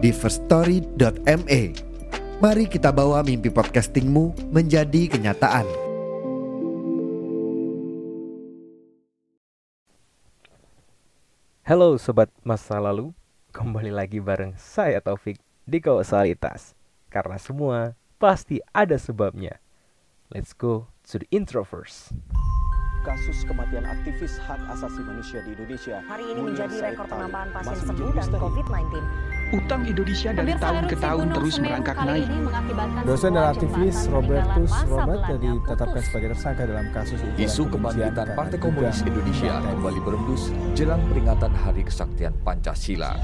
di 0.00 0.10
firststory.me. 0.16 1.62
Mari 2.40 2.64
kita 2.72 2.88
bawa 2.88 3.20
mimpi 3.20 3.52
podcastingmu 3.52 4.48
menjadi 4.48 5.12
kenyataan. 5.12 5.68
Halo 11.68 12.00
sobat 12.00 12.32
masa 12.42 12.80
lalu, 12.80 13.12
kembali 13.52 13.92
lagi 13.94 14.18
bareng 14.18 14.56
saya 14.56 14.98
Taufik 15.04 15.38
di 15.68 15.78
Kausalitas. 15.78 16.74
Karena 17.12 17.36
semua 17.36 17.94
pasti 18.16 18.58
ada 18.72 18.96
sebabnya. 18.96 19.60
Let's 20.32 20.56
go 20.56 20.88
to 21.12 21.20
the 21.20 21.28
intro 21.30 21.62
first. 21.62 22.16
kasus 23.00 23.48
kematian 23.48 23.88
aktivis 23.88 24.36
hak 24.44 24.60
asasi 24.76 25.00
manusia 25.00 25.40
di 25.44 25.56
Indonesia. 25.56 26.04
Hari 26.04 26.24
ini 26.36 26.40
menjadi 26.52 26.76
rekor 26.84 27.08
penambahan 27.08 27.48
pasien 27.48 27.80
sembuh 27.80 28.12
dan 28.12 28.28
misteri. 28.28 28.40
COVID-19. 28.44 29.39
Utang 29.50 29.82
Indonesia 29.82 30.30
dari 30.30 30.54
Pemirsa, 30.54 30.62
tahun 30.62 30.84
ke 30.86 30.96
tahun 31.02 31.26
Gunung 31.26 31.34
terus 31.34 31.54
Semeru 31.58 31.66
merangkak 31.74 31.98
naik. 32.06 32.28
Dosen 33.02 33.34
dan 33.34 33.44
aktivis 33.50 33.98
Robertus 34.06 34.72
Robert 34.86 35.22
ditetapkan 35.26 36.02
sebagai 36.06 36.28
tersangka 36.38 36.62
dalam 36.70 36.86
kasus 36.94 37.18
Isu 37.34 37.66
kebangkitan 37.66 38.38
Partai 38.38 38.58
Komunis 38.62 39.02
Indonesia 39.02 39.58
kembali 39.58 40.00
berembus 40.06 40.54
jelang 40.78 41.02
peringatan 41.10 41.50
Hari 41.50 41.82
Kesaktian 41.82 42.30
Pancasila. 42.46 43.18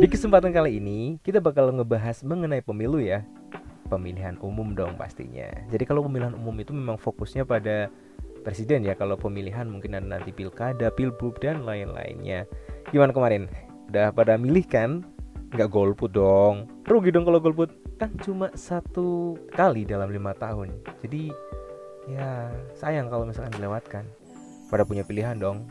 Di 0.00 0.08
kesempatan 0.08 0.56
kali 0.56 0.80
ini 0.80 1.20
kita 1.20 1.44
bakal 1.44 1.68
ngebahas 1.68 2.24
mengenai 2.24 2.64
pemilu 2.64 2.96
ya. 2.96 3.28
Pemilihan 3.92 4.40
umum 4.40 4.72
dong 4.72 4.96
pastinya. 4.96 5.52
Jadi 5.68 5.84
kalau 5.84 6.08
pemilihan 6.08 6.32
umum 6.32 6.56
itu 6.56 6.72
memang 6.72 6.96
fokusnya 6.96 7.44
pada 7.44 7.92
presiden 8.44 8.84
ya. 8.84 8.92
Kalau 8.94 9.16
pemilihan 9.16 9.64
mungkin 9.64 9.96
ada 9.96 10.04
nanti 10.04 10.30
pilkada, 10.30 10.92
pilbub 10.92 11.40
dan 11.40 11.64
lain-lainnya. 11.64 12.44
Gimana 12.92 13.16
kemarin? 13.16 13.48
Udah 13.88 14.12
pada 14.12 14.36
milih 14.36 14.68
kan? 14.68 15.02
Nggak 15.56 15.72
golput 15.72 16.12
dong. 16.12 16.68
Rugi 16.84 17.08
dong 17.08 17.24
kalau 17.24 17.40
golput. 17.40 17.72
Kan 17.96 18.12
cuma 18.20 18.52
satu 18.52 19.40
kali 19.56 19.88
dalam 19.88 20.12
lima 20.12 20.36
tahun. 20.36 20.76
Jadi 21.00 21.32
ya 22.12 22.52
sayang 22.76 23.08
kalau 23.08 23.24
misalkan 23.24 23.56
dilewatkan. 23.56 24.04
Pada 24.68 24.84
punya 24.84 25.02
pilihan 25.02 25.40
dong. 25.40 25.66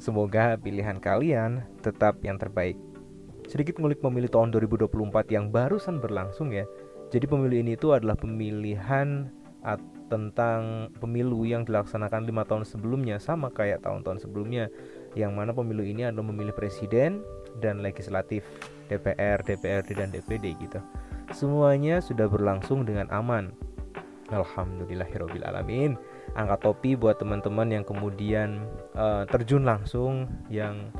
Semoga 0.00 0.56
pilihan 0.60 1.00
kalian 1.00 1.64
tetap 1.80 2.20
yang 2.24 2.36
terbaik. 2.40 2.76
Sedikit 3.50 3.82
ngulik 3.82 4.00
pemilu 4.00 4.30
tahun 4.30 4.54
2024 4.54 5.28
yang 5.28 5.52
barusan 5.52 6.00
berlangsung 6.00 6.54
ya. 6.54 6.64
Jadi 7.10 7.26
pemilu 7.26 7.58
ini 7.58 7.74
itu 7.74 7.90
adalah 7.90 8.14
pemilihan 8.14 9.28
at- 9.66 9.99
tentang 10.10 10.90
pemilu 10.98 11.46
yang 11.46 11.62
dilaksanakan 11.62 12.26
lima 12.26 12.42
tahun 12.42 12.66
sebelumnya 12.66 13.22
sama 13.22 13.48
kayak 13.54 13.86
tahun-tahun 13.86 14.26
sebelumnya. 14.26 14.66
Yang 15.14 15.32
mana 15.32 15.50
pemilu 15.54 15.86
ini 15.86 16.10
adalah 16.10 16.26
memilih 16.34 16.54
presiden 16.54 17.22
dan 17.62 17.78
legislatif, 17.80 18.42
DPR, 18.90 19.40
DPRD 19.46 19.94
dan 19.94 20.10
DPD 20.10 20.58
gitu. 20.58 20.82
Semuanya 21.30 22.02
sudah 22.02 22.26
berlangsung 22.26 22.82
dengan 22.82 23.06
aman. 23.14 23.54
Alhamdulillahirobbil 24.30 25.46
alamin. 25.46 25.94
Angkat 26.38 26.62
topi 26.62 26.94
buat 26.94 27.18
teman-teman 27.18 27.70
yang 27.70 27.82
kemudian 27.86 28.62
eh, 28.94 29.24
terjun 29.30 29.66
langsung 29.66 30.30
yang 30.46 30.90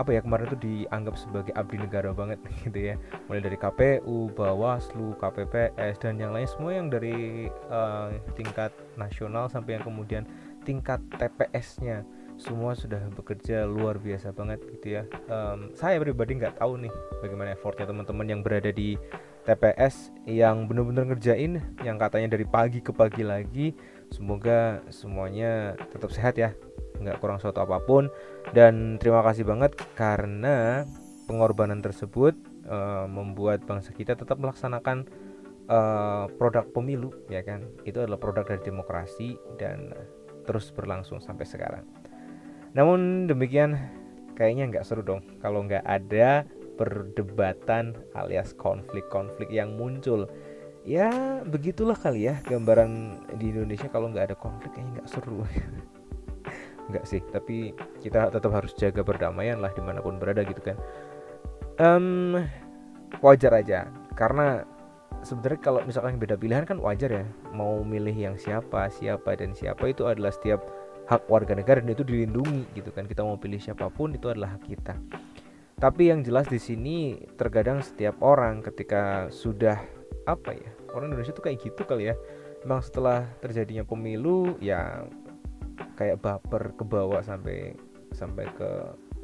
apa 0.00 0.16
ya 0.16 0.20
kemarin 0.24 0.48
itu 0.48 0.58
dianggap 0.64 1.14
sebagai 1.20 1.52
abdi 1.52 1.76
negara 1.76 2.16
banget 2.16 2.40
gitu 2.64 2.92
ya 2.92 2.94
mulai 3.28 3.44
dari 3.44 3.60
KPU, 3.60 4.32
Bawaslu, 4.32 5.12
KPPS 5.20 6.00
dan 6.00 6.16
yang 6.16 6.32
lain 6.32 6.48
semua 6.48 6.72
yang 6.72 6.88
dari 6.88 7.46
eh, 7.52 8.08
tingkat 8.32 8.72
nasional 8.96 9.52
sampai 9.52 9.76
yang 9.76 9.84
kemudian 9.84 10.24
tingkat 10.64 11.00
TPS-nya 11.16 12.04
semua 12.40 12.72
sudah 12.72 13.04
bekerja 13.12 13.68
luar 13.68 14.00
biasa 14.00 14.32
banget 14.32 14.64
gitu 14.80 14.96
ya. 14.96 15.02
Em, 15.28 15.76
saya 15.76 16.00
pribadi 16.00 16.40
nggak 16.40 16.56
tahu 16.56 16.80
nih 16.80 16.92
bagaimana 17.20 17.52
effortnya 17.52 17.84
teman-teman 17.84 18.26
yang 18.26 18.40
berada 18.40 18.72
di 18.72 18.96
TPS 19.44 20.12
yang 20.24 20.64
benar-benar 20.64 21.12
ngerjain 21.12 21.60
yang 21.84 22.00
katanya 22.00 22.32
dari 22.32 22.48
pagi 22.48 22.80
ke 22.80 22.96
pagi 22.96 23.20
lagi. 23.20 23.76
Semoga 24.10 24.82
semuanya 24.90 25.78
tetap 25.92 26.10
sehat 26.10 26.34
ya, 26.34 26.50
nggak 27.00 27.18
kurang 27.18 27.40
suatu 27.40 27.64
apa 27.64 27.80
pun. 27.82 28.12
Dan 28.52 29.00
terima 29.00 29.24
kasih 29.24 29.48
banget 29.48 29.74
karena 29.96 30.84
pengorbanan 31.24 31.80
tersebut 31.80 32.36
eh, 32.68 33.06
membuat 33.08 33.64
bangsa 33.64 33.90
kita 33.96 34.14
tetap 34.14 34.36
melaksanakan 34.38 35.08
eh, 35.66 36.24
produk 36.36 36.68
pemilu 36.70 37.10
ya 37.32 37.40
kan? 37.40 37.64
Itu 37.82 38.04
adalah 38.04 38.20
produk 38.20 38.44
dari 38.44 38.62
demokrasi 38.62 39.34
dan 39.56 39.96
terus 40.44 40.72
berlangsung 40.74 41.22
sampai 41.22 41.46
sekarang. 41.46 41.84
Namun 42.74 43.26
demikian 43.26 43.78
kayaknya 44.38 44.72
nggak 44.72 44.86
seru 44.86 45.02
dong 45.02 45.22
kalau 45.44 45.66
nggak 45.66 45.84
ada 45.84 46.48
perdebatan 46.80 47.92
alias 48.16 48.56
konflik-konflik 48.56 49.52
yang 49.52 49.76
muncul. 49.76 50.24
Ya 50.88 51.12
begitulah 51.44 51.92
kali 51.92 52.24
ya 52.32 52.40
gambaran 52.48 53.20
di 53.36 53.52
Indonesia. 53.52 53.92
Kalau 53.92 54.08
nggak 54.08 54.32
ada 54.32 54.36
konflik 54.40 54.72
kayaknya 54.72 55.04
nggak 55.04 55.10
seru 55.12 55.44
nggak 56.90 57.06
sih 57.06 57.22
tapi 57.30 57.72
kita 58.02 58.28
tetap 58.30 58.50
harus 58.50 58.74
jaga 58.74 59.00
perdamaian 59.06 59.62
lah 59.62 59.70
di 59.72 59.82
mana 59.82 60.02
pun 60.02 60.18
berada 60.18 60.42
gitu 60.44 60.60
kan. 60.60 60.76
Em, 61.80 62.36
wajar 63.24 63.56
aja 63.56 63.88
karena 64.18 64.66
sebenarnya 65.24 65.60
kalau 65.60 65.80
misalkan 65.84 66.16
beda 66.20 66.36
pilihan 66.36 66.64
kan 66.68 66.80
wajar 66.80 67.10
ya 67.10 67.24
mau 67.52 67.80
milih 67.84 68.14
yang 68.14 68.36
siapa 68.36 68.88
siapa 68.92 69.36
dan 69.36 69.52
siapa 69.56 69.88
itu 69.88 70.08
adalah 70.08 70.32
setiap 70.32 70.60
hak 71.10 71.26
warga 71.26 71.58
negara 71.58 71.82
dan 71.82 71.90
itu 71.90 72.06
dilindungi 72.06 72.70
gitu 72.78 72.94
kan. 72.94 73.04
Kita 73.10 73.26
mau 73.26 73.34
pilih 73.34 73.58
siapa 73.58 73.90
pun 73.90 74.14
itu 74.14 74.30
adalah 74.30 74.54
hak 74.54 74.62
kita. 74.70 74.94
Tapi 75.80 76.12
yang 76.12 76.22
jelas 76.22 76.46
di 76.46 76.60
sini 76.60 77.18
terkadang 77.34 77.82
setiap 77.82 78.20
orang 78.22 78.62
ketika 78.62 79.26
sudah 79.32 79.80
apa 80.28 80.52
ya 80.54 80.70
orang 80.94 81.10
Indonesia 81.10 81.34
tuh 81.34 81.50
kayak 81.50 81.58
gitu 81.66 81.82
kali 81.82 82.12
ya. 82.12 82.16
Memang 82.62 82.84
setelah 82.84 83.24
terjadinya 83.40 83.82
pemilu 83.82 84.60
ya 84.60 85.08
kayak 85.96 86.20
baper 86.20 86.74
ke 86.76 86.84
bawah 86.84 87.20
sampai 87.20 87.76
sampai 88.12 88.46
ke 88.54 88.70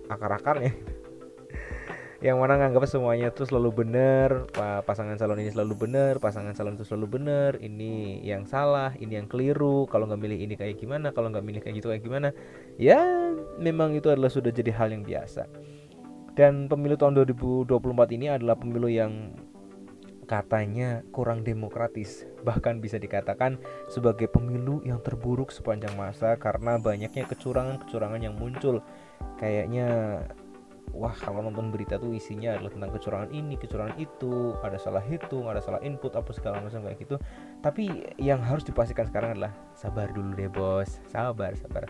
akar-akarnya 0.09 0.73
yang 2.27 2.41
mana 2.41 2.57
nganggap 2.57 2.89
semuanya 2.89 3.29
tuh 3.29 3.45
selalu 3.45 3.85
benar 3.85 4.49
pa- 4.49 4.81
pasangan 4.81 5.21
calon 5.21 5.37
ini 5.37 5.53
selalu 5.53 5.75
benar 5.85 6.17
pasangan 6.17 6.57
calon 6.57 6.81
itu 6.81 6.89
selalu 6.89 7.21
benar 7.21 7.61
ini 7.61 8.25
yang 8.25 8.49
salah 8.49 8.97
ini 8.97 9.21
yang 9.21 9.29
keliru 9.29 9.85
kalau 9.85 10.09
nggak 10.09 10.21
milih 10.25 10.39
ini 10.49 10.55
kayak 10.57 10.81
gimana 10.81 11.13
kalau 11.13 11.29
nggak 11.29 11.45
milih 11.45 11.61
kayak 11.61 11.77
gitu 11.77 11.93
kayak 11.93 12.03
gimana. 12.03 12.33
Ya 12.81 12.99
memang 13.61 13.93
itu 13.93 14.09
adalah 14.09 14.33
sudah 14.33 14.49
jadi 14.49 14.73
hal 14.73 14.97
yang 14.97 15.05
biasa. 15.05 15.45
Dan 16.37 16.69
pemilu 16.69 17.01
tahun 17.01 17.17
2024 17.25 18.17
ini 18.17 18.27
adalah 18.29 18.61
pemilu 18.61 18.93
yang 18.93 19.33
katanya 20.27 21.07
kurang 21.15 21.47
demokratis. 21.47 22.27
Bahkan 22.43 22.83
bisa 22.83 22.99
dikatakan 22.99 23.59
sebagai 23.87 24.27
pemilu 24.27 24.83
yang 24.83 24.99
terburuk 25.01 25.55
sepanjang 25.55 25.95
masa 25.95 26.35
karena 26.37 26.77
banyaknya 26.77 27.25
kecurangan-kecurangan 27.31 28.21
yang 28.21 28.35
muncul. 28.35 28.83
Kayaknya 29.39 30.21
wah 30.95 31.15
kalau 31.15 31.43
nonton 31.43 31.71
berita 31.71 31.99
tuh 31.99 32.15
isinya 32.15 32.55
adalah 32.57 32.73
tentang 32.73 32.91
kecurangan 32.95 33.31
ini 33.35 33.55
kecurangan 33.61 33.97
itu 34.01 34.57
ada 34.65 34.79
salah 34.81 35.05
hitung 35.05 35.45
ada 35.51 35.61
salah 35.61 35.83
input 35.85 36.15
apa 36.15 36.31
segala 36.35 36.59
macam 36.63 36.83
kayak 36.83 36.99
gitu. 37.01 37.17
Tapi 37.63 38.15
yang 38.19 38.43
harus 38.43 38.67
dipastikan 38.67 39.07
sekarang 39.07 39.39
adalah 39.39 39.53
sabar 39.79 40.11
dulu 40.11 40.35
deh 40.35 40.51
bos. 40.51 41.01
Sabar 41.11 41.55
sabar 41.59 41.87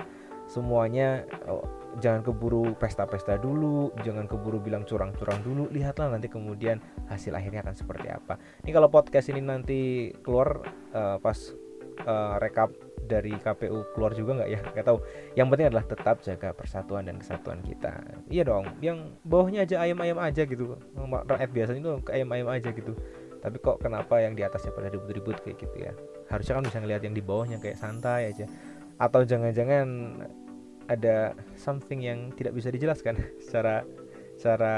semuanya 0.46 1.26
oh, 1.50 1.66
jangan 1.98 2.20
keburu 2.22 2.76
pesta-pesta 2.76 3.40
dulu 3.40 3.90
jangan 4.04 4.28
keburu 4.28 4.60
bilang 4.60 4.84
curang-curang 4.84 5.40
dulu 5.40 5.66
lihatlah 5.72 6.12
nanti 6.12 6.28
kemudian 6.28 6.78
hasil 7.08 7.32
akhirnya 7.32 7.64
akan 7.64 7.76
seperti 7.76 8.08
apa. 8.12 8.36
Ini 8.64 8.70
kalau 8.72 8.88
podcast 8.92 9.32
ini 9.32 9.40
nanti 9.42 10.12
keluar 10.20 10.62
eh, 10.92 11.16
pas 11.20 11.38
eh, 12.04 12.34
rekap 12.40 12.70
dari 13.06 13.32
KPU 13.38 13.94
keluar 13.94 14.12
juga 14.12 14.42
nggak 14.42 14.50
ya? 14.50 14.60
Nggak 14.74 14.86
tahu. 14.86 14.98
Yang 15.38 15.46
penting 15.54 15.66
adalah 15.72 15.86
tetap 15.86 16.16
jaga 16.26 16.48
persatuan 16.52 17.06
dan 17.06 17.16
kesatuan 17.22 17.62
kita. 17.62 18.02
Iya 18.28 18.42
dong 18.50 18.66
yang 18.82 19.16
bawahnya 19.22 19.64
aja 19.64 19.80
ayam-ayam 19.80 20.18
aja 20.20 20.42
gitu. 20.44 20.76
Rakyat 21.00 21.50
biasanya 21.54 21.80
itu 21.80 21.90
ayam-ayam 22.12 22.48
aja 22.50 22.68
gitu. 22.74 22.92
Tapi 23.36 23.56
kok 23.62 23.78
kenapa 23.78 24.18
yang 24.18 24.34
di 24.34 24.42
atasnya 24.42 24.74
pada 24.74 24.90
ribut-ribut 24.90 25.38
kayak 25.38 25.62
gitu 25.62 25.76
ya? 25.78 25.92
Harusnya 26.26 26.58
kan 26.58 26.64
bisa 26.66 26.78
ngelihat 26.82 27.02
yang 27.06 27.14
di 27.14 27.22
bawahnya 27.22 27.62
kayak 27.62 27.78
santai 27.78 28.34
aja 28.34 28.50
atau 28.96 29.20
jangan-jangan 29.24 29.86
ada 30.86 31.34
something 31.58 32.00
yang 32.00 32.30
tidak 32.34 32.54
bisa 32.54 32.70
dijelaskan 32.70 33.18
secara 33.44 33.82
secara 34.36 34.74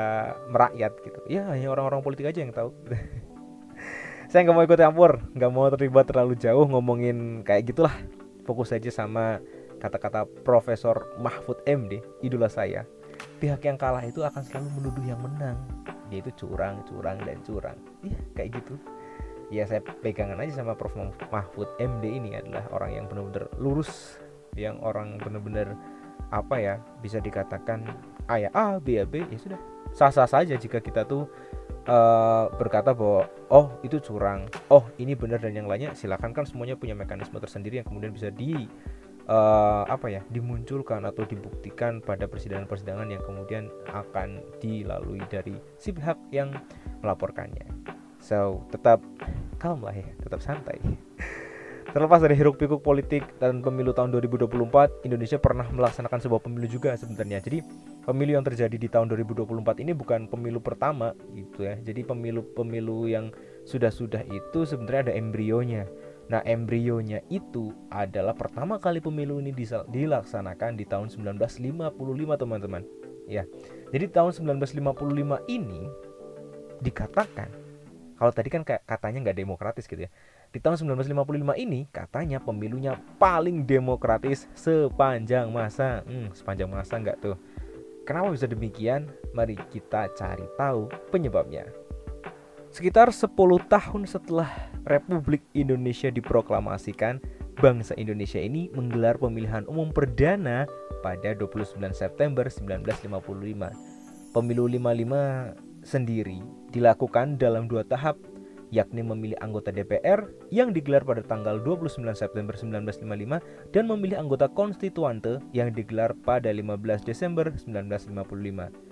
merakyat 0.48 0.92
gitu. 1.02 1.20
Ya 1.28 1.46
hanya 1.50 1.68
orang-orang 1.74 2.00
politik 2.00 2.30
aja 2.30 2.40
yang 2.40 2.54
tahu. 2.54 2.70
Saya 4.30 4.44
nggak 4.44 4.56
mau 4.56 4.64
ikut 4.64 4.76
campur 4.76 5.24
nggak 5.32 5.52
mau 5.52 5.66
terlibat 5.72 6.04
terlalu 6.04 6.36
jauh 6.36 6.68
ngomongin 6.68 7.42
kayak 7.42 7.72
gitulah. 7.72 7.94
Fokus 8.44 8.72
aja 8.72 8.88
sama 8.88 9.44
kata-kata 9.76 10.24
Profesor 10.40 11.04
Mahfud 11.20 11.60
MD 11.68 12.00
idola 12.24 12.48
saya. 12.48 12.88
Pihak 13.40 13.60
yang 13.64 13.76
kalah 13.76 14.04
itu 14.04 14.24
akan 14.24 14.40
selalu 14.40 14.68
menuduh 14.80 15.04
yang 15.04 15.20
menang. 15.20 15.58
Yaitu 16.08 16.32
curang 16.32 16.80
curang 16.88 17.20
dan 17.24 17.40
curang. 17.44 17.76
Iya 18.00 18.20
kayak 18.36 18.62
gitu 18.62 18.80
ya 19.48 19.64
saya 19.64 19.80
pegangan 19.80 20.40
aja 20.40 20.60
sama 20.60 20.76
Prof. 20.76 20.94
Mahfud 21.32 21.68
MD 21.80 22.04
ini 22.20 22.36
adalah 22.36 22.68
orang 22.72 22.90
yang 23.02 23.04
benar-benar 23.08 23.48
lurus 23.56 24.20
yang 24.56 24.80
orang 24.82 25.16
benar-benar 25.20 25.76
apa 26.28 26.56
ya 26.60 26.74
bisa 27.00 27.22
dikatakan 27.22 27.86
A 28.28 28.36
ya 28.36 28.50
A 28.52 28.76
B 28.76 29.00
ya 29.00 29.04
B 29.08 29.24
ya 29.24 29.38
sudah. 29.40 29.60
Sah-sah 29.96 30.28
saja 30.28 30.52
jika 30.60 30.84
kita 30.84 31.08
tuh 31.08 31.24
uh, 31.88 32.52
berkata 32.60 32.92
bahwa 32.92 33.24
oh 33.48 33.72
itu 33.80 33.96
curang. 34.04 34.44
Oh 34.68 34.84
ini 35.00 35.16
benar 35.16 35.40
dan 35.40 35.56
yang 35.56 35.64
lainnya. 35.64 35.96
Silakan 35.96 36.36
kan 36.36 36.44
semuanya 36.44 36.76
punya 36.76 36.92
mekanisme 36.92 37.40
tersendiri 37.40 37.80
yang 37.80 37.88
kemudian 37.88 38.12
bisa 38.12 38.28
di 38.28 38.68
uh, 39.28 39.84
apa 39.88 40.12
ya 40.12 40.20
dimunculkan 40.28 41.08
atau 41.08 41.24
dibuktikan 41.24 42.04
pada 42.04 42.28
persidangan-persidangan 42.28 43.08
yang 43.08 43.22
kemudian 43.24 43.72
akan 43.88 44.44
dilalui 44.60 45.24
dari 45.32 45.56
si 45.80 45.92
pihak 45.96 46.20
yang 46.28 46.52
melaporkannya 47.00 47.97
so 48.28 48.60
tetap 48.68 49.00
calm 49.56 49.80
lah 49.80 49.96
ya 49.96 50.04
tetap 50.20 50.44
santai 50.44 50.76
Terlepas 51.88 52.20
dari 52.20 52.36
hiruk 52.36 52.60
pikuk 52.60 52.84
politik 52.84 53.24
dan 53.40 53.64
pemilu 53.64 53.96
tahun 53.96 54.12
2024, 54.12 55.08
Indonesia 55.08 55.40
pernah 55.40 55.64
melaksanakan 55.72 56.20
sebuah 56.20 56.44
pemilu 56.44 56.68
juga 56.68 56.92
sebenarnya. 56.92 57.40
Jadi 57.40 57.64
pemilu 58.04 58.36
yang 58.36 58.44
terjadi 58.44 58.76
di 58.76 58.92
tahun 58.92 59.08
2024 59.08 59.80
ini 59.80 59.96
bukan 59.96 60.28
pemilu 60.28 60.60
pertama 60.60 61.16
gitu 61.32 61.64
ya. 61.64 61.80
Jadi 61.80 62.04
pemilu-pemilu 62.04 63.08
yang 63.08 63.32
sudah-sudah 63.64 64.20
itu 64.28 64.68
sebenarnya 64.68 65.08
ada 65.08 65.14
embrionya. 65.16 65.88
Nah, 66.28 66.44
embrionya 66.44 67.24
itu 67.32 67.72
adalah 67.88 68.36
pertama 68.36 68.76
kali 68.76 69.00
pemilu 69.00 69.40
ini 69.40 69.56
dilaksanakan 69.88 70.76
di 70.76 70.84
tahun 70.84 71.08
1955, 71.08 72.36
teman-teman. 72.36 72.84
Ya. 73.24 73.48
Jadi 73.96 74.12
tahun 74.12 74.36
1955 74.60 75.40
ini 75.48 75.88
dikatakan 76.84 77.67
kalau 78.18 78.34
tadi 78.34 78.50
kan 78.50 78.66
katanya 78.66 79.30
nggak 79.30 79.38
demokratis 79.38 79.86
gitu 79.86 80.04
ya. 80.04 80.10
Di 80.50 80.58
tahun 80.58 80.98
1955 80.98 81.54
ini 81.54 81.86
katanya 81.94 82.42
pemilunya 82.42 82.98
paling 83.16 83.62
demokratis 83.62 84.50
sepanjang 84.58 85.46
masa. 85.54 86.02
Hmm, 86.02 86.34
sepanjang 86.34 86.66
masa 86.66 86.98
nggak 86.98 87.22
tuh? 87.22 87.38
Kenapa 88.02 88.34
bisa 88.34 88.50
demikian? 88.50 89.06
Mari 89.30 89.54
kita 89.70 90.10
cari 90.18 90.42
tahu 90.58 90.90
penyebabnya. 91.14 91.70
Sekitar 92.74 93.14
10 93.14 93.30
tahun 93.70 94.02
setelah 94.04 94.50
Republik 94.84 95.46
Indonesia 95.54 96.10
diproklamasikan 96.10 97.22
bangsa 97.58 97.94
Indonesia 97.94 98.38
ini 98.42 98.70
menggelar 98.74 99.18
pemilihan 99.18 99.62
umum 99.70 99.94
perdana 99.94 100.66
pada 101.02 101.34
29 101.34 101.78
September 101.94 102.46
1955 102.50 104.34
pemilu 104.34 104.64
55 104.70 105.67
sendiri 105.82 106.42
dilakukan 106.72 107.38
dalam 107.40 107.66
dua 107.66 107.84
tahap 107.84 108.18
yakni 108.68 109.00
memilih 109.00 109.38
anggota 109.40 109.72
DPR 109.72 110.28
yang 110.52 110.76
digelar 110.76 111.04
pada 111.04 111.24
tanggal 111.24 111.60
29 111.60 112.04
September 112.12 112.52
1955 112.52 113.72
dan 113.72 113.84
memilih 113.88 114.20
anggota 114.20 114.48
konstituante 114.48 115.40
yang 115.56 115.72
digelar 115.72 116.12
pada 116.12 116.52
15 116.52 117.08
Desember 117.08 117.48
1955. 117.48 118.88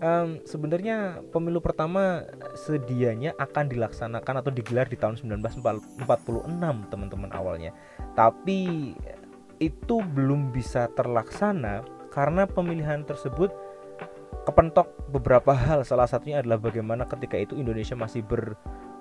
Um, 0.00 0.40
sebenarnya 0.48 1.20
pemilu 1.28 1.60
pertama 1.60 2.24
sedianya 2.56 3.36
akan 3.36 3.68
dilaksanakan 3.68 4.40
atau 4.40 4.48
digelar 4.48 4.88
di 4.88 4.96
tahun 4.96 5.20
1946 5.20 6.00
teman-teman 6.88 7.30
awalnya. 7.36 7.76
Tapi 8.16 8.94
itu 9.60 9.96
belum 10.00 10.56
bisa 10.56 10.88
terlaksana 10.96 11.84
karena 12.08 12.48
pemilihan 12.48 13.04
tersebut 13.04 13.52
kepentok 14.44 14.88
beberapa 15.12 15.52
hal 15.52 15.84
salah 15.84 16.08
satunya 16.08 16.40
adalah 16.40 16.58
bagaimana 16.58 17.04
ketika 17.04 17.36
itu 17.36 17.56
Indonesia 17.56 17.94
masih 17.94 18.24
ber 18.24 18.56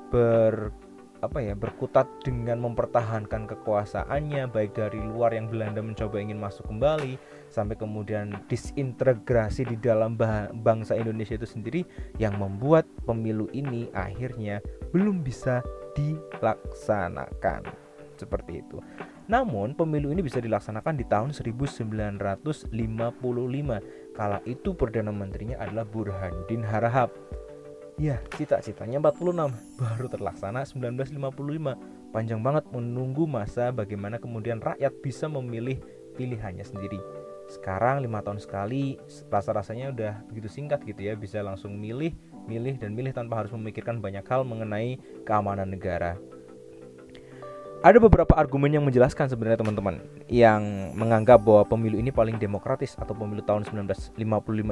ber 0.09 0.74
apa 1.19 1.44
ya 1.44 1.51
berkutat 1.51 2.07
dengan 2.24 2.63
mempertahankan 2.63 3.44
kekuasaannya 3.44 4.47
baik 4.47 4.71
dari 4.71 5.03
luar 5.03 5.36
yang 5.36 5.51
Belanda 5.51 5.83
mencoba 5.83 6.15
ingin 6.15 6.39
masuk 6.39 6.71
kembali 6.71 7.19
sampai 7.51 7.75
kemudian 7.75 8.39
disintegrasi 8.47 9.68
di 9.68 9.75
dalam 9.75 10.15
bangsa 10.63 10.95
Indonesia 10.95 11.36
itu 11.36 11.44
sendiri 11.44 11.81
yang 12.15 12.39
membuat 12.39 12.88
pemilu 13.03 13.51
ini 13.51 13.91
akhirnya 13.91 14.63
belum 14.95 15.19
bisa 15.19 15.59
dilaksanakan 16.00 17.68
seperti 18.15 18.63
itu. 18.63 18.80
Namun 19.30 19.78
pemilu 19.78 20.10
ini 20.10 20.26
bisa 20.26 20.42
dilaksanakan 20.42 20.98
di 20.98 21.06
tahun 21.06 21.30
1955 21.38 22.74
Kala 24.18 24.42
itu 24.50 24.74
Perdana 24.74 25.14
Menterinya 25.14 25.62
adalah 25.62 25.86
Burhanuddin 25.86 26.66
Harahap. 26.66 27.14
Ya, 28.02 28.18
cita-citanya 28.34 28.98
46 28.98 29.54
baru 29.78 30.08
terlaksana 30.10 30.66
1955. 30.66 31.78
Panjang 32.10 32.42
banget 32.42 32.66
menunggu 32.74 33.30
masa 33.30 33.70
bagaimana 33.70 34.18
kemudian 34.18 34.58
rakyat 34.58 34.98
bisa 35.06 35.30
memilih 35.30 35.78
pilihannya 36.18 36.66
sendiri. 36.66 36.98
Sekarang 37.46 38.02
lima 38.02 38.25
tahun 38.25 38.42
sekali, 38.42 38.98
rasa-rasanya 39.30 39.94
udah 39.94 40.14
begitu 40.25 40.50
singkat 40.50 40.82
gitu 40.90 41.06
ya, 41.06 41.14
bisa 41.14 41.44
langsung 41.46 41.78
milih, 41.78 42.18
milih 42.50 42.82
dan 42.82 42.98
milih 42.98 43.14
tanpa 43.14 43.46
harus 43.46 43.54
memikirkan 43.54 44.02
banyak 44.02 44.25
hal 44.25 44.42
mengenai 44.42 44.98
keamanan 45.28 45.70
negara 45.70 46.18
ada 47.80 47.96
beberapa 47.96 48.36
argumen 48.36 48.76
yang 48.76 48.84
menjelaskan 48.84 49.31
sebenarnya 49.31 49.64
teman-teman 49.64 50.04
yang 50.28 50.92
menganggap 51.00 51.40
bahwa 51.40 51.64
pemilu 51.64 51.96
ini 51.96 52.12
paling 52.12 52.36
demokratis 52.36 53.00
atau 53.00 53.16
pemilu 53.16 53.40
tahun 53.40 53.64
1955 53.72 54.20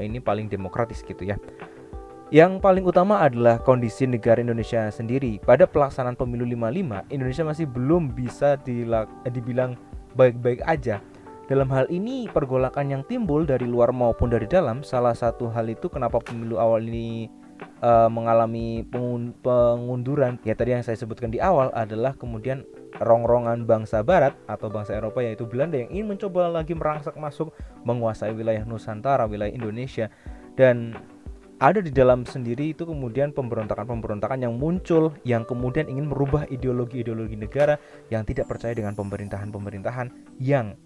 ini 0.03 0.19
paling 0.19 0.51
demokratis 0.51 0.99
gitu 1.07 1.23
ya. 1.23 1.39
Yang 2.27 2.59
paling 2.59 2.83
utama 2.83 3.23
adalah 3.23 3.63
kondisi 3.63 4.03
negara 4.03 4.43
Indonesia 4.43 4.91
sendiri. 4.91 5.39
Pada 5.39 5.63
pelaksanaan 5.63 6.19
pemilu 6.19 6.43
55, 6.43 7.07
Indonesia 7.07 7.43
masih 7.47 7.65
belum 7.71 8.11
bisa 8.11 8.59
dibilang 9.23 9.79
baik-baik 10.11 10.59
aja. 10.67 10.99
Dalam 11.47 11.71
hal 11.71 11.87
ini, 11.87 12.27
pergolakan 12.27 12.91
yang 12.91 13.03
timbul 13.07 13.47
dari 13.47 13.63
luar 13.63 13.95
maupun 13.95 14.27
dari 14.27 14.43
dalam, 14.43 14.83
salah 14.83 15.15
satu 15.15 15.47
hal 15.47 15.71
itu 15.71 15.87
kenapa 15.87 16.19
pemilu 16.19 16.59
awal 16.59 16.83
ini 16.83 17.31
uh, 17.81 18.09
mengalami 18.11 18.85
pengunduran 19.41 20.37
ya 20.45 20.53
tadi 20.53 20.75
yang 20.77 20.83
saya 20.85 20.97
sebutkan 20.97 21.31
di 21.33 21.41
awal 21.41 21.73
adalah 21.73 22.13
kemudian 22.13 22.65
rongrongan 22.99 23.65
bangsa 23.65 24.01
barat 24.01 24.33
atau 24.49 24.67
bangsa 24.69 24.97
Eropa 24.97 25.21
yaitu 25.21 25.45
Belanda 25.45 25.77
yang 25.77 25.89
ingin 25.93 26.17
mencoba 26.17 26.49
lagi 26.49 26.73
merangsak 26.73 27.15
masuk 27.17 27.53
menguasai 27.85 28.33
wilayah 28.33 28.63
Nusantara, 28.65 29.25
wilayah 29.29 29.53
Indonesia 29.53 30.09
dan 30.57 30.97
ada 31.57 31.81
di 31.81 31.89
dalam 31.89 32.21
sendiri 32.21 32.77
itu 32.77 32.85
kemudian 32.85 33.33
pemberontakan-pemberontakan 33.33 34.45
yang 34.45 34.53
muncul 34.61 35.17
yang 35.25 35.41
kemudian 35.41 35.89
ingin 35.89 36.05
merubah 36.05 36.45
ideologi-ideologi 36.45 37.33
negara 37.33 37.81
yang 38.13 38.21
tidak 38.29 38.45
percaya 38.45 38.77
dengan 38.77 38.93
pemerintahan-pemerintahan 38.93 40.37
yang 40.37 40.77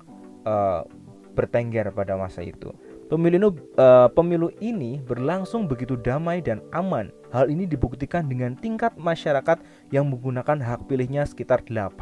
uh, 0.47 0.87
bertengger 1.35 1.91
pada 1.91 2.15
masa 2.15 2.43
itu. 2.43 2.71
Pemilu, 3.11 3.51
uh, 3.75 4.07
pemilu 4.15 4.55
ini 4.63 5.03
berlangsung 5.03 5.67
begitu 5.67 5.99
damai 5.99 6.39
dan 6.39 6.63
aman. 6.71 7.11
Hal 7.35 7.51
ini 7.51 7.67
dibuktikan 7.67 8.31
dengan 8.31 8.55
tingkat 8.55 8.95
masyarakat 8.95 9.59
yang 9.91 10.07
menggunakan 10.07 10.55
hak 10.55 10.87
pilihnya 10.87 11.27
sekitar 11.27 11.59
84%. 11.67 11.99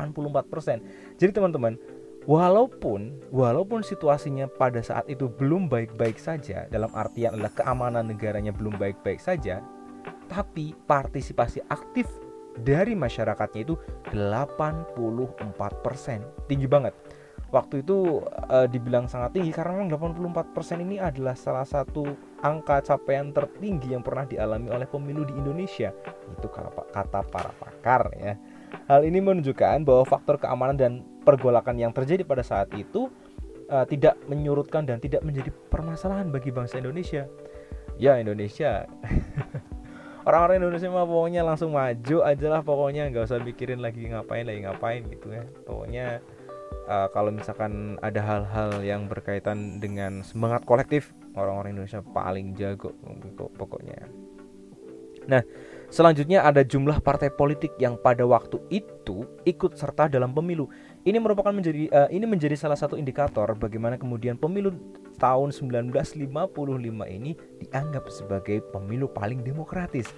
Jadi 1.17 1.31
teman-teman, 1.33 1.81
walaupun 2.29 3.17
walaupun 3.33 3.81
situasinya 3.81 4.45
pada 4.45 4.85
saat 4.85 5.09
itu 5.09 5.25
belum 5.25 5.65
baik-baik 5.65 6.21
saja 6.21 6.69
dalam 6.69 6.93
artian 6.93 7.33
adalah 7.33 7.57
keamanan 7.57 8.13
negaranya 8.13 8.53
belum 8.53 8.77
baik-baik 8.77 9.17
saja, 9.17 9.65
tapi 10.29 10.77
partisipasi 10.85 11.65
aktif 11.73 12.05
dari 12.61 12.93
masyarakatnya 12.93 13.65
itu 13.65 13.73
84%. 14.13 14.93
Tinggi 16.45 16.69
banget 16.69 16.93
waktu 17.49 17.81
itu 17.81 18.21
uh, 18.25 18.69
dibilang 18.69 19.09
sangat 19.09 19.37
tinggi 19.37 19.49
karena 19.49 19.81
memang 19.81 20.13
84% 20.13 20.85
ini 20.85 21.01
adalah 21.01 21.33
salah 21.33 21.65
satu 21.65 22.05
angka 22.45 22.85
capaian 22.93 23.33
tertinggi 23.33 23.97
yang 23.97 24.05
pernah 24.05 24.29
dialami 24.29 24.69
oleh 24.69 24.85
pemilu 24.85 25.25
di 25.25 25.33
Indonesia. 25.33 25.89
Itu 26.29 26.47
kata 26.49 27.25
para 27.25 27.51
pakar 27.57 28.13
ya. 28.17 28.37
Hal 28.85 29.01
ini 29.01 29.17
menunjukkan 29.17 29.81
bahwa 29.81 30.05
faktor 30.05 30.37
keamanan 30.37 30.77
dan 30.77 30.91
pergolakan 31.25 31.81
yang 31.81 31.89
terjadi 31.89 32.21
pada 32.21 32.45
saat 32.45 32.69
itu 32.77 33.09
uh, 33.69 33.85
tidak 33.89 34.17
menyurutkan 34.29 34.85
dan 34.85 35.01
tidak 35.01 35.25
menjadi 35.25 35.49
permasalahan 35.73 36.29
bagi 36.29 36.53
bangsa 36.53 36.77
Indonesia. 36.77 37.25
Ya 37.97 38.21
Indonesia. 38.21 38.85
Orang-orang 40.27 40.61
Indonesia 40.61 40.93
mah 40.93 41.09
pokoknya 41.09 41.41
langsung 41.41 41.73
maju 41.73 42.17
aja 42.21 42.47
lah 42.51 42.61
pokoknya 42.61 43.09
nggak 43.09 43.25
usah 43.25 43.41
mikirin 43.41 43.81
lagi 43.81 44.05
ngapain 44.05 44.45
lagi 44.45 44.61
ngapain 44.61 45.01
gitu 45.09 45.33
ya. 45.33 45.43
Pokoknya 45.65 46.21
uh, 46.89 47.07
kalau 47.13 47.29
misalkan 47.29 47.95
ada 48.01 48.19
hal-hal 48.19 48.81
yang 48.81 49.05
berkaitan 49.05 49.77
dengan 49.77 50.25
semangat 50.25 50.65
kolektif 50.65 51.13
orang-orang 51.37 51.77
Indonesia 51.77 52.01
paling 52.01 52.57
jago 52.57 52.91
pokoknya. 53.55 54.09
Nah, 55.29 55.45
selanjutnya 55.93 56.41
ada 56.41 56.65
jumlah 56.65 57.05
partai 57.05 57.29
politik 57.29 57.77
yang 57.77 58.01
pada 58.01 58.25
waktu 58.25 58.57
itu 58.73 59.29
ikut 59.45 59.77
serta 59.77 60.09
dalam 60.09 60.33
pemilu. 60.33 60.65
Ini 61.05 61.21
merupakan 61.21 61.53
menjadi 61.53 61.85
uh, 61.93 62.09
ini 62.09 62.25
menjadi 62.25 62.57
salah 62.57 62.75
satu 62.75 62.97
indikator 62.97 63.53
bagaimana 63.53 64.01
kemudian 64.01 64.41
pemilu 64.41 64.73
tahun 65.21 65.53
1955 65.53 66.33
ini 67.13 67.37
dianggap 67.61 68.09
sebagai 68.09 68.65
pemilu 68.73 69.05
paling 69.13 69.45
demokratis. 69.45 70.09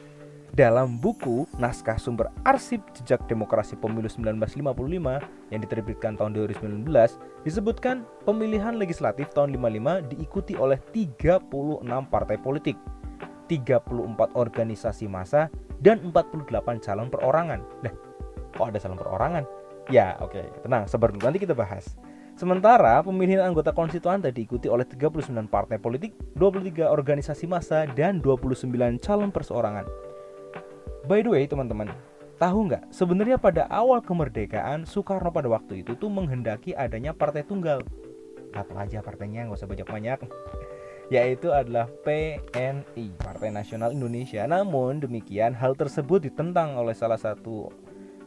Dalam 0.52 1.00
buku 1.00 1.48
Naskah 1.56 1.96
Sumber 1.96 2.28
Arsip 2.44 2.84
Jejak 2.92 3.24
Demokrasi 3.32 3.80
Pemilu 3.80 4.12
1955 4.12 4.68
yang 5.48 5.62
diterbitkan 5.64 6.20
tahun 6.20 6.36
2019 6.36 6.92
disebutkan 7.48 8.04
pemilihan 8.28 8.76
legislatif 8.76 9.32
tahun 9.32 9.56
55 9.56 10.12
diikuti 10.12 10.60
oleh 10.60 10.76
36 10.92 11.88
partai 12.12 12.36
politik, 12.36 12.76
34 13.48 14.36
organisasi 14.36 15.08
massa 15.08 15.48
dan 15.80 16.04
48 16.12 16.52
calon 16.84 17.08
perorangan. 17.08 17.64
Nah, 17.88 17.94
kok 18.52 18.76
ada 18.76 18.80
calon 18.84 19.00
perorangan? 19.00 19.44
Ya, 19.88 20.20
oke, 20.20 20.36
okay. 20.36 20.46
tenang, 20.68 20.84
sabar 20.84 21.16
dulu 21.16 21.32
nanti 21.32 21.40
kita 21.40 21.56
bahas. 21.56 21.96
Sementara 22.36 23.00
pemilihan 23.00 23.48
anggota 23.48 23.72
konstituan 23.72 24.20
tadi 24.20 24.44
diikuti 24.44 24.68
oleh 24.68 24.84
39 24.84 25.48
partai 25.48 25.80
politik, 25.80 26.12
23 26.36 26.92
organisasi 26.92 27.48
massa 27.48 27.88
dan 27.88 28.20
29 28.20 28.68
calon 29.00 29.32
perseorangan. 29.32 30.11
By 31.10 31.26
the 31.26 31.34
way 31.34 31.50
teman-teman, 31.50 31.90
tahu 32.38 32.70
nggak 32.70 32.94
sebenarnya 32.94 33.42
pada 33.42 33.66
awal 33.74 34.06
kemerdekaan 34.06 34.86
Soekarno 34.86 35.34
pada 35.34 35.50
waktu 35.50 35.82
itu 35.82 35.98
tuh 35.98 36.14
menghendaki 36.14 36.78
adanya 36.78 37.10
partai 37.10 37.42
tunggal. 37.42 37.82
Apa 38.54 38.86
aja 38.86 39.02
partainya 39.02 39.50
nggak 39.50 39.58
usah 39.58 39.70
banyak-banyak. 39.70 40.20
Yaitu 41.14 41.52
adalah 41.52 41.92
PNI, 42.08 43.06
Partai 43.20 43.50
Nasional 43.52 43.92
Indonesia. 43.92 44.46
Namun 44.46 45.04
demikian 45.04 45.58
hal 45.58 45.76
tersebut 45.76 46.24
ditentang 46.24 46.78
oleh 46.78 46.96
salah 46.96 47.20
satu 47.20 47.68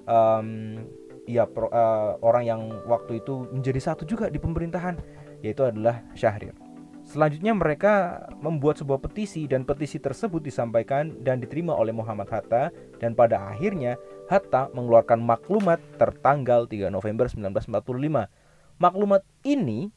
um, 0.05 0.83
ya 1.25 1.49
pro, 1.49 1.73
uh, 1.73 2.21
orang 2.21 2.45
yang 2.45 2.61
waktu 2.85 3.25
itu 3.25 3.49
menjadi 3.55 3.81
satu 3.81 4.05
juga 4.05 4.29
di 4.29 4.37
pemerintahan, 4.37 5.01
yaitu 5.41 5.65
adalah 5.65 6.05
Syahrir. 6.13 6.64
Selanjutnya 7.05 7.53
mereka 7.53 8.25
membuat 8.41 8.81
sebuah 8.81 8.97
petisi 8.97 9.45
dan 9.45 9.69
petisi 9.69 10.01
tersebut 10.01 10.41
disampaikan 10.41 11.13
dan 11.21 11.37
diterima 11.37 11.77
oleh 11.77 11.93
Muhammad 11.93 12.33
Hatta 12.33 12.73
dan 12.97 13.13
pada 13.13 13.53
akhirnya 13.53 14.01
Hatta 14.33 14.73
mengeluarkan 14.73 15.21
maklumat 15.21 15.85
tertanggal 16.01 16.65
3 16.65 16.89
November 16.89 17.29
1945. 17.29 18.81
Maklumat 18.81 19.21
ini 19.45 19.93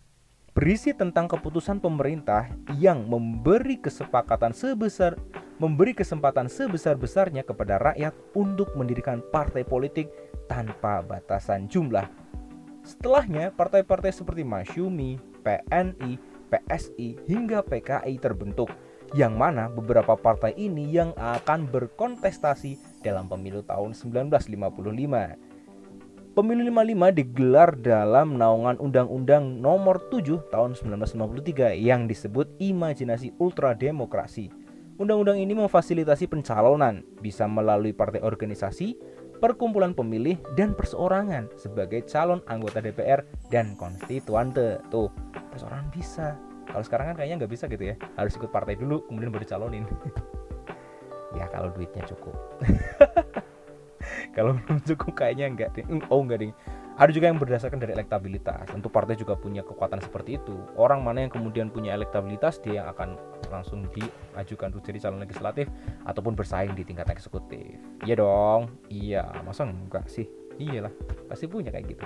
berisi 0.51 0.91
tentang 0.91 1.31
keputusan 1.31 1.79
pemerintah 1.79 2.51
yang 2.75 3.07
memberi 3.07 3.79
kesepakatan 3.79 4.51
sebesar 4.51 5.15
memberi 5.57 5.97
kesempatan 5.97 6.45
sebesar-besarnya 6.45 7.41
kepada 7.41 7.81
rakyat 7.81 8.13
untuk 8.37 8.77
mendirikan 8.77 9.25
partai 9.33 9.65
politik 9.65 10.11
tanpa 10.45 11.01
batasan 11.01 11.65
jumlah. 11.65 12.05
Setelahnya, 12.85 13.51
partai-partai 13.51 14.15
seperti 14.15 14.47
Masyumi, 14.47 15.19
PNI, 15.41 16.21
PSI 16.47 17.19
hingga 17.27 17.63
PKI 17.63 18.19
terbentuk 18.19 18.71
yang 19.15 19.39
mana 19.39 19.71
beberapa 19.71 20.19
partai 20.19 20.51
ini 20.59 20.91
yang 20.91 21.15
akan 21.15 21.71
berkontestasi 21.71 23.03
dalam 23.03 23.31
pemilu 23.31 23.63
tahun 23.63 23.95
1955. 23.95 25.39
Pemilu 26.37 26.69
55 26.69 27.17
digelar 27.17 27.73
dalam 27.81 28.37
naungan 28.37 28.77
Undang-Undang 28.77 29.57
Nomor 29.57 30.05
7 30.13 30.53
Tahun 30.53 30.77
1953 30.77 31.73
yang 31.81 32.05
disebut 32.05 32.53
Imajinasi 32.61 33.33
Ultra 33.41 33.73
Demokrasi. 33.73 34.53
Undang-undang 35.01 35.41
ini 35.41 35.57
memfasilitasi 35.57 36.29
pencalonan 36.29 37.01
bisa 37.25 37.49
melalui 37.49 37.89
partai 37.89 38.21
organisasi, 38.21 38.93
perkumpulan 39.37 39.93
pemilih, 39.93 40.37
dan 40.57 40.73
perseorangan 40.73 41.49
sebagai 41.55 42.03
calon 42.09 42.41
anggota 42.49 42.81
DPR 42.81 43.23
dan 43.53 43.77
konstituante. 43.77 44.81
Tuh, 44.89 45.09
perseorangan 45.53 45.87
bisa. 45.93 46.35
Kalau 46.67 46.83
sekarang 46.83 47.13
kan 47.13 47.15
kayaknya 47.23 47.45
nggak 47.45 47.53
bisa 47.53 47.65
gitu 47.71 47.93
ya. 47.93 47.95
Harus 48.19 48.35
ikut 48.35 48.51
partai 48.51 48.75
dulu, 48.75 49.05
kemudian 49.07 49.31
baru 49.31 49.45
calonin. 49.47 49.87
ya 51.39 51.45
kalau 51.49 51.71
duitnya 51.71 52.03
cukup. 52.05 52.35
kalau 54.35 54.57
belum 54.57 54.79
cukup 54.83 55.13
kayaknya 55.15 55.45
enggak 55.47 55.69
deh. 55.77 55.85
Oh 56.11 56.21
enggak 56.21 56.43
deh. 56.43 56.53
Ada 56.97 57.13
juga 57.13 57.29
yang 57.29 57.37
berdasarkan 57.37 57.77
dari 57.77 57.93
elektabilitas. 57.93 58.73
Tentu 58.73 58.89
partai 58.89 59.13
juga 59.13 59.37
punya 59.37 59.61
kekuatan 59.61 60.01
seperti 60.01 60.41
itu. 60.41 60.57
Orang 60.73 61.05
mana 61.05 61.21
yang 61.21 61.29
kemudian 61.29 61.69
punya 61.69 61.93
elektabilitas 61.93 62.57
dia 62.57 62.81
yang 62.81 62.89
akan 62.89 63.13
langsung 63.53 63.85
diajukan 63.93 64.73
untuk 64.73 64.81
jadi 64.81 65.05
calon 65.05 65.21
legislatif 65.21 65.69
ataupun 66.09 66.33
bersaing 66.33 66.73
di 66.73 66.81
tingkat 66.81 67.05
eksekutif. 67.13 67.77
Iya 68.01 68.17
dong. 68.17 68.73
Iya, 68.89 69.29
masa 69.45 69.69
enggak 69.69 70.09
sih? 70.09 70.25
Iyalah, 70.57 70.89
pasti 71.29 71.45
punya 71.45 71.69
kayak 71.69 71.85
gitu. 71.85 72.05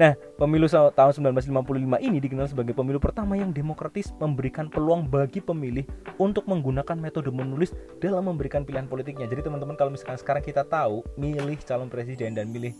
Nah, 0.00 0.16
pemilu 0.40 0.64
tahun 0.72 1.12
1955 1.36 2.00
ini 2.00 2.16
dikenal 2.16 2.48
sebagai 2.48 2.72
pemilu 2.72 2.96
pertama 2.96 3.36
yang 3.36 3.52
demokratis 3.52 4.08
memberikan 4.16 4.72
peluang 4.72 5.04
bagi 5.04 5.44
pemilih 5.44 5.84
untuk 6.16 6.48
menggunakan 6.48 6.96
metode 6.96 7.28
menulis 7.28 7.76
dalam 8.00 8.24
memberikan 8.24 8.64
pilihan 8.64 8.88
politiknya. 8.88 9.28
Jadi 9.28 9.44
teman-teman 9.44 9.76
kalau 9.76 9.92
misalkan 9.92 10.16
sekarang 10.16 10.40
kita 10.40 10.64
tahu 10.64 11.04
milih 11.20 11.60
calon 11.66 11.92
presiden 11.92 12.32
dan 12.32 12.48
milih 12.48 12.72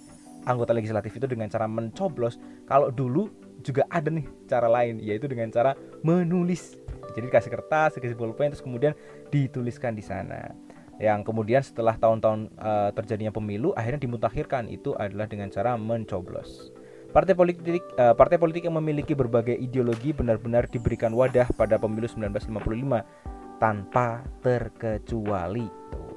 anggota 0.47 0.75
legislatif 0.75 1.15
itu 1.17 1.27
dengan 1.27 1.49
cara 1.49 1.69
mencoblos, 1.71 2.39
kalau 2.67 2.91
dulu 2.91 3.31
juga 3.63 3.87
ada 3.89 4.11
nih 4.11 4.27
cara 4.51 4.67
lain 4.67 4.99
yaitu 4.99 5.31
dengan 5.31 5.49
cara 5.51 5.79
menulis. 6.03 6.79
Jadi 7.13 7.29
kasih 7.29 7.53
kertas, 7.53 7.99
kasih 7.99 8.17
pulpen 8.17 8.51
terus 8.55 8.65
kemudian 8.65 8.97
dituliskan 9.29 9.93
di 9.93 10.03
sana 10.03 10.51
yang 11.03 11.27
kemudian 11.27 11.67
setelah 11.67 11.99
tahun-tahun 11.99 12.53
uh, 12.63 12.91
terjadinya 12.95 13.35
pemilu 13.35 13.75
akhirnya 13.75 14.07
dimutakhirkan 14.07 14.71
itu 14.71 14.95
adalah 14.95 15.27
dengan 15.27 15.51
cara 15.51 15.75
mencoblos. 15.75 16.71
Partai 17.11 17.35
politik 17.37 17.83
uh, 17.99 18.15
partai 18.17 18.39
politik 18.39 18.65
yang 18.71 18.79
memiliki 18.79 19.13
berbagai 19.13 19.59
ideologi 19.59 20.15
benar-benar 20.15 20.71
diberikan 20.71 21.13
wadah 21.13 21.51
pada 21.59 21.77
pemilu 21.77 22.07
1955 22.07 23.59
tanpa 23.59 24.25
terkecuali. 24.41 25.67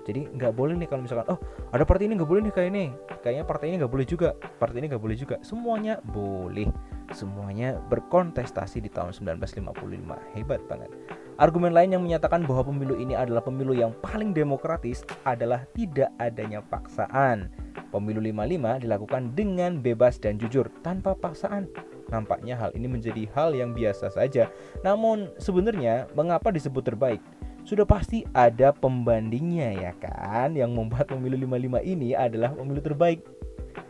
Jadi 0.05 0.29
nggak 0.29 0.53
boleh 0.53 0.77
nih 0.77 0.85
kalau 0.85 1.01
misalkan 1.01 1.25
oh 1.33 1.39
ada 1.73 1.81
partai 1.81 2.05
ini 2.05 2.13
nggak 2.21 2.29
boleh 2.29 2.41
nih 2.45 2.53
kayak 2.53 2.69
ini, 2.69 2.85
kayaknya 3.25 3.43
partai 3.43 3.73
ini 3.73 3.75
nggak 3.81 3.89
boleh 3.89 4.05
juga, 4.05 4.37
partai 4.61 4.77
ini 4.85 4.87
nggak 4.93 5.01
boleh 5.01 5.17
juga. 5.17 5.35
Semuanya 5.41 5.97
boleh, 6.05 6.69
semuanya 7.09 7.81
berkontestasi 7.89 8.85
di 8.85 8.89
tahun 8.93 9.17
1955. 9.17 10.37
Hebat 10.37 10.61
banget. 10.69 10.93
Argumen 11.35 11.75
lain 11.75 11.91
yang 11.91 12.03
menyatakan 12.05 12.47
bahwa 12.47 12.71
pemilu 12.71 12.95
ini 12.95 13.11
adalah 13.11 13.43
pemilu 13.43 13.75
yang 13.75 13.91
paling 13.99 14.31
demokratis 14.31 15.03
adalah 15.27 15.67
tidak 15.75 16.13
adanya 16.21 16.63
paksaan. 16.63 17.51
Pemilu 17.91 18.23
55 18.23 18.87
dilakukan 18.87 19.35
dengan 19.35 19.83
bebas 19.83 20.15
dan 20.21 20.39
jujur 20.39 20.71
tanpa 20.79 21.11
paksaan. 21.11 21.67
Nampaknya 22.07 22.55
hal 22.55 22.71
ini 22.77 22.87
menjadi 22.87 23.27
hal 23.33 23.51
yang 23.51 23.75
biasa 23.75 24.13
saja. 24.13 24.47
Namun 24.85 25.33
sebenarnya 25.41 26.07
mengapa 26.13 26.53
disebut 26.53 26.85
terbaik? 26.85 27.19
Sudah 27.65 27.83
pasti 27.83 28.21
ada 28.29 28.69
pembandingnya 28.69 29.73
ya 29.73 29.91
kan 29.97 30.53
Yang 30.53 30.71
membuat 30.77 31.09
pemilu 31.09 31.33
55 31.33 31.81
ini 31.81 32.13
adalah 32.13 32.53
pemilu 32.53 32.77
terbaik 32.77 33.25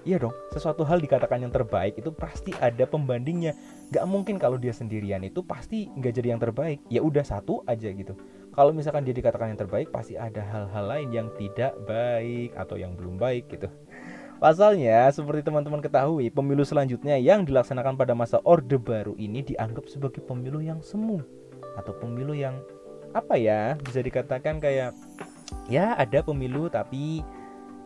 Iya 0.05 0.21
dong, 0.21 0.37
sesuatu 0.53 0.85
hal 0.85 1.01
dikatakan 1.01 1.41
yang 1.41 1.49
terbaik 1.49 1.97
itu 1.97 2.13
pasti 2.13 2.53
ada 2.61 2.85
pembandingnya. 2.85 3.57
Gak 3.89 4.05
mungkin 4.05 4.37
kalau 4.37 4.53
dia 4.53 4.69
sendirian 4.69 5.25
itu 5.25 5.41
pasti 5.41 5.89
nggak 5.89 6.13
jadi 6.13 6.27
yang 6.37 6.41
terbaik. 6.41 6.77
Ya 6.93 7.01
udah 7.01 7.25
satu 7.25 7.65
aja 7.65 7.89
gitu. 7.89 8.13
Kalau 8.53 8.69
misalkan 8.69 9.01
dia 9.01 9.17
dikatakan 9.17 9.57
yang 9.57 9.61
terbaik, 9.65 9.89
pasti 9.89 10.13
ada 10.13 10.45
hal-hal 10.45 10.85
lain 10.85 11.09
yang 11.09 11.27
tidak 11.41 11.73
baik 11.89 12.53
atau 12.53 12.77
yang 12.77 12.93
belum 12.93 13.17
baik 13.17 13.49
gitu. 13.49 13.65
Pasalnya, 14.37 15.09
seperti 15.09 15.41
teman-teman 15.41 15.81
ketahui, 15.81 16.29
pemilu 16.29 16.61
selanjutnya 16.61 17.17
yang 17.17 17.41
dilaksanakan 17.41 17.97
pada 17.97 18.13
masa 18.13 18.37
Orde 18.45 18.77
Baru 18.77 19.17
ini 19.17 19.41
dianggap 19.41 19.89
sebagai 19.89 20.21
pemilu 20.21 20.61
yang 20.61 20.85
semu 20.85 21.17
atau 21.81 21.97
pemilu 21.97 22.37
yang 22.37 22.61
apa 23.15 23.39
ya 23.39 23.79
bisa 23.79 24.03
dikatakan 24.03 24.59
kayak 24.59 24.91
ya 25.71 25.95
ada 25.95 26.19
pemilu 26.19 26.67
tapi 26.67 27.23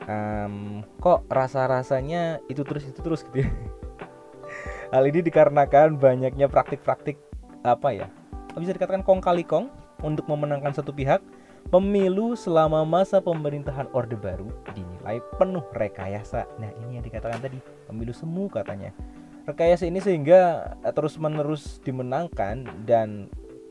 um, 0.10 0.82
kok 0.98 1.22
rasa-rasanya 1.30 2.42
itu 2.50 2.66
terus 2.66 2.90
itu 2.90 3.00
terus 3.00 3.22
gitu 3.30 3.46
ya. 3.46 3.50
Hal 4.94 5.06
ini 5.06 5.22
dikarenakan 5.22 6.02
banyaknya 6.02 6.50
praktik-praktik 6.50 7.22
apa 7.62 7.94
ya? 7.94 8.08
Bisa 8.58 8.74
dikatakan 8.74 9.06
kong 9.06 9.22
kali 9.22 9.46
kong 9.46 9.70
untuk 10.02 10.26
memenangkan 10.26 10.74
satu 10.74 10.90
pihak. 10.90 11.22
Pemilu 11.70 12.34
selama 12.34 12.82
masa 12.82 13.22
pemerintahan 13.22 13.86
Orde 13.94 14.18
Baru 14.18 14.50
dinilai 14.74 15.22
penuh 15.38 15.62
rekayasa. 15.78 16.50
Nah, 16.58 16.72
ini 16.82 16.98
yang 16.98 17.06
dikatakan 17.06 17.38
tadi, 17.46 17.62
pemilu 17.86 18.10
semu 18.10 18.50
katanya. 18.50 18.90
Rekayasa 19.46 19.86
ini 19.86 20.02
sehingga 20.02 20.74
terus-menerus 20.98 21.78
dimenangkan 21.86 22.66
dan 22.90 23.30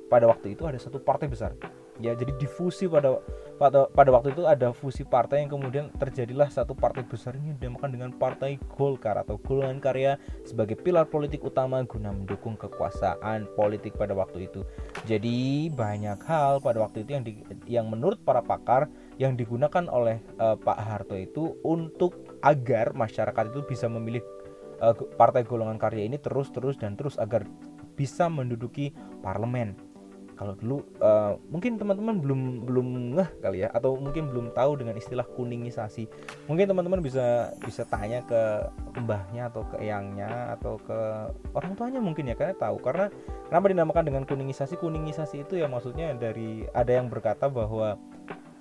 pada 0.09 0.25
waktu 0.27 0.57
itu 0.57 0.65
ada 0.65 0.81
satu 0.81 0.99
partai 0.99 1.29
besar. 1.29 1.55
Ya, 1.99 2.15
jadi 2.15 2.31
difusi 2.39 2.87
pada 2.87 3.19
pada 3.59 3.91
pada 3.91 4.11
waktu 4.15 4.31
itu 4.31 4.47
ada 4.47 4.71
fusi 4.71 5.03
partai 5.03 5.43
yang 5.43 5.59
kemudian 5.59 5.91
terjadilah 5.99 6.47
satu 6.47 6.71
partai 6.71 7.03
besar 7.03 7.35
ini 7.35 7.59
dinamakan 7.59 7.91
dengan 7.91 8.11
Partai 8.15 8.55
Golkar 8.79 9.19
atau 9.19 9.35
Golongan 9.43 9.83
Karya 9.83 10.15
sebagai 10.47 10.79
pilar 10.79 11.11
politik 11.11 11.43
utama 11.43 11.83
guna 11.83 12.15
mendukung 12.15 12.55
kekuasaan 12.55 13.51
politik 13.59 13.99
pada 13.99 14.15
waktu 14.15 14.47
itu. 14.47 14.63
Jadi 15.11 15.69
banyak 15.75 16.23
hal 16.23 16.63
pada 16.63 16.79
waktu 16.87 17.03
itu 17.03 17.11
yang 17.19 17.25
di, 17.27 17.43
yang 17.67 17.91
menurut 17.91 18.23
para 18.23 18.47
pakar 18.47 18.87
yang 19.19 19.35
digunakan 19.35 19.91
oleh 19.91 20.23
uh, 20.39 20.55
Pak 20.55 20.79
Harto 20.79 21.19
itu 21.19 21.59
untuk 21.67 22.15
agar 22.47 22.95
masyarakat 22.95 23.51
itu 23.51 23.67
bisa 23.67 23.91
memilih 23.91 24.23
uh, 24.79 24.95
Partai 25.19 25.43
Golongan 25.43 25.83
Karya 25.83 26.07
ini 26.07 26.23
terus 26.23 26.55
terus 26.55 26.79
dan 26.79 26.95
terus 26.95 27.19
agar 27.19 27.43
bisa 27.99 28.31
menduduki 28.31 28.95
parlemen 29.27 29.75
kalau 30.39 30.55
dulu 30.55 30.87
uh, 31.03 31.35
mungkin 31.51 31.75
teman-teman 31.83 32.23
belum 32.23 32.41
belum 32.63 32.87
ngeh 33.19 33.31
kali 33.43 33.67
ya 33.67 33.75
atau 33.75 33.99
mungkin 33.99 34.31
belum 34.31 34.55
tahu 34.55 34.79
dengan 34.79 34.95
istilah 34.95 35.27
kuningisasi. 35.35 36.07
Mungkin 36.47 36.71
teman-teman 36.71 37.03
bisa 37.03 37.51
bisa 37.67 37.83
tanya 37.91 38.23
ke 38.23 38.71
mbahnya 39.03 39.51
atau 39.51 39.67
ke 39.67 39.83
eyangnya 39.83 40.55
atau 40.55 40.79
ke 40.79 40.99
orang 41.59 41.75
tuanya 41.75 41.99
mungkin 41.99 42.31
ya 42.31 42.39
karena 42.39 42.55
tahu. 42.55 42.79
Karena 42.79 43.11
kenapa 43.51 43.67
dinamakan 43.67 44.05
dengan 44.07 44.23
kuningisasi? 44.31 44.79
Kuningisasi 44.79 45.43
itu 45.43 45.59
ya 45.59 45.67
maksudnya 45.67 46.15
dari 46.15 46.71
ada 46.71 46.95
yang 46.95 47.11
berkata 47.11 47.51
bahwa 47.51 47.99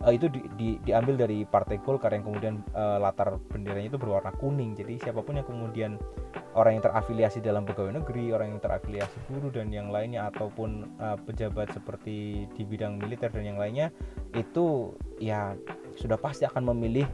uh, 0.03 0.13
itu 0.13 0.29
di, 0.29 0.41
di, 0.57 0.69
diambil 0.83 1.15
dari 1.27 1.47
partai 1.47 1.81
Golkar 1.81 2.13
yang 2.13 2.25
kemudian 2.25 2.61
uh, 2.77 3.01
latar 3.01 3.39
benderanya 3.49 3.95
itu 3.95 3.99
berwarna 3.99 4.33
kuning. 4.37 4.77
Jadi 4.77 5.01
siapa 5.01 5.23
pun 5.23 5.39
yang 5.39 5.47
kemudian 5.47 5.97
orang 6.57 6.77
yang 6.77 6.83
terafiliasi 6.85 7.41
dalam 7.41 7.65
pegawai 7.65 8.01
negeri 8.01 8.33
orang 8.33 8.57
yang 8.57 8.61
terafiliasi 8.61 9.17
guru 9.29 9.53
dan 9.53 9.69
yang 9.69 9.93
lainnya 9.93 10.29
ataupun 10.33 10.89
uh, 10.97 11.17
pejabat 11.21 11.69
seperti 11.73 12.49
di 12.53 12.63
bidang 12.65 12.97
militer 12.97 13.29
dan 13.29 13.45
yang 13.45 13.61
lainnya 13.61 13.93
itu 14.33 14.93
ya 15.21 15.53
sudah 15.97 16.17
pasti 16.17 16.45
akan 16.45 16.73
memilih 16.73 17.05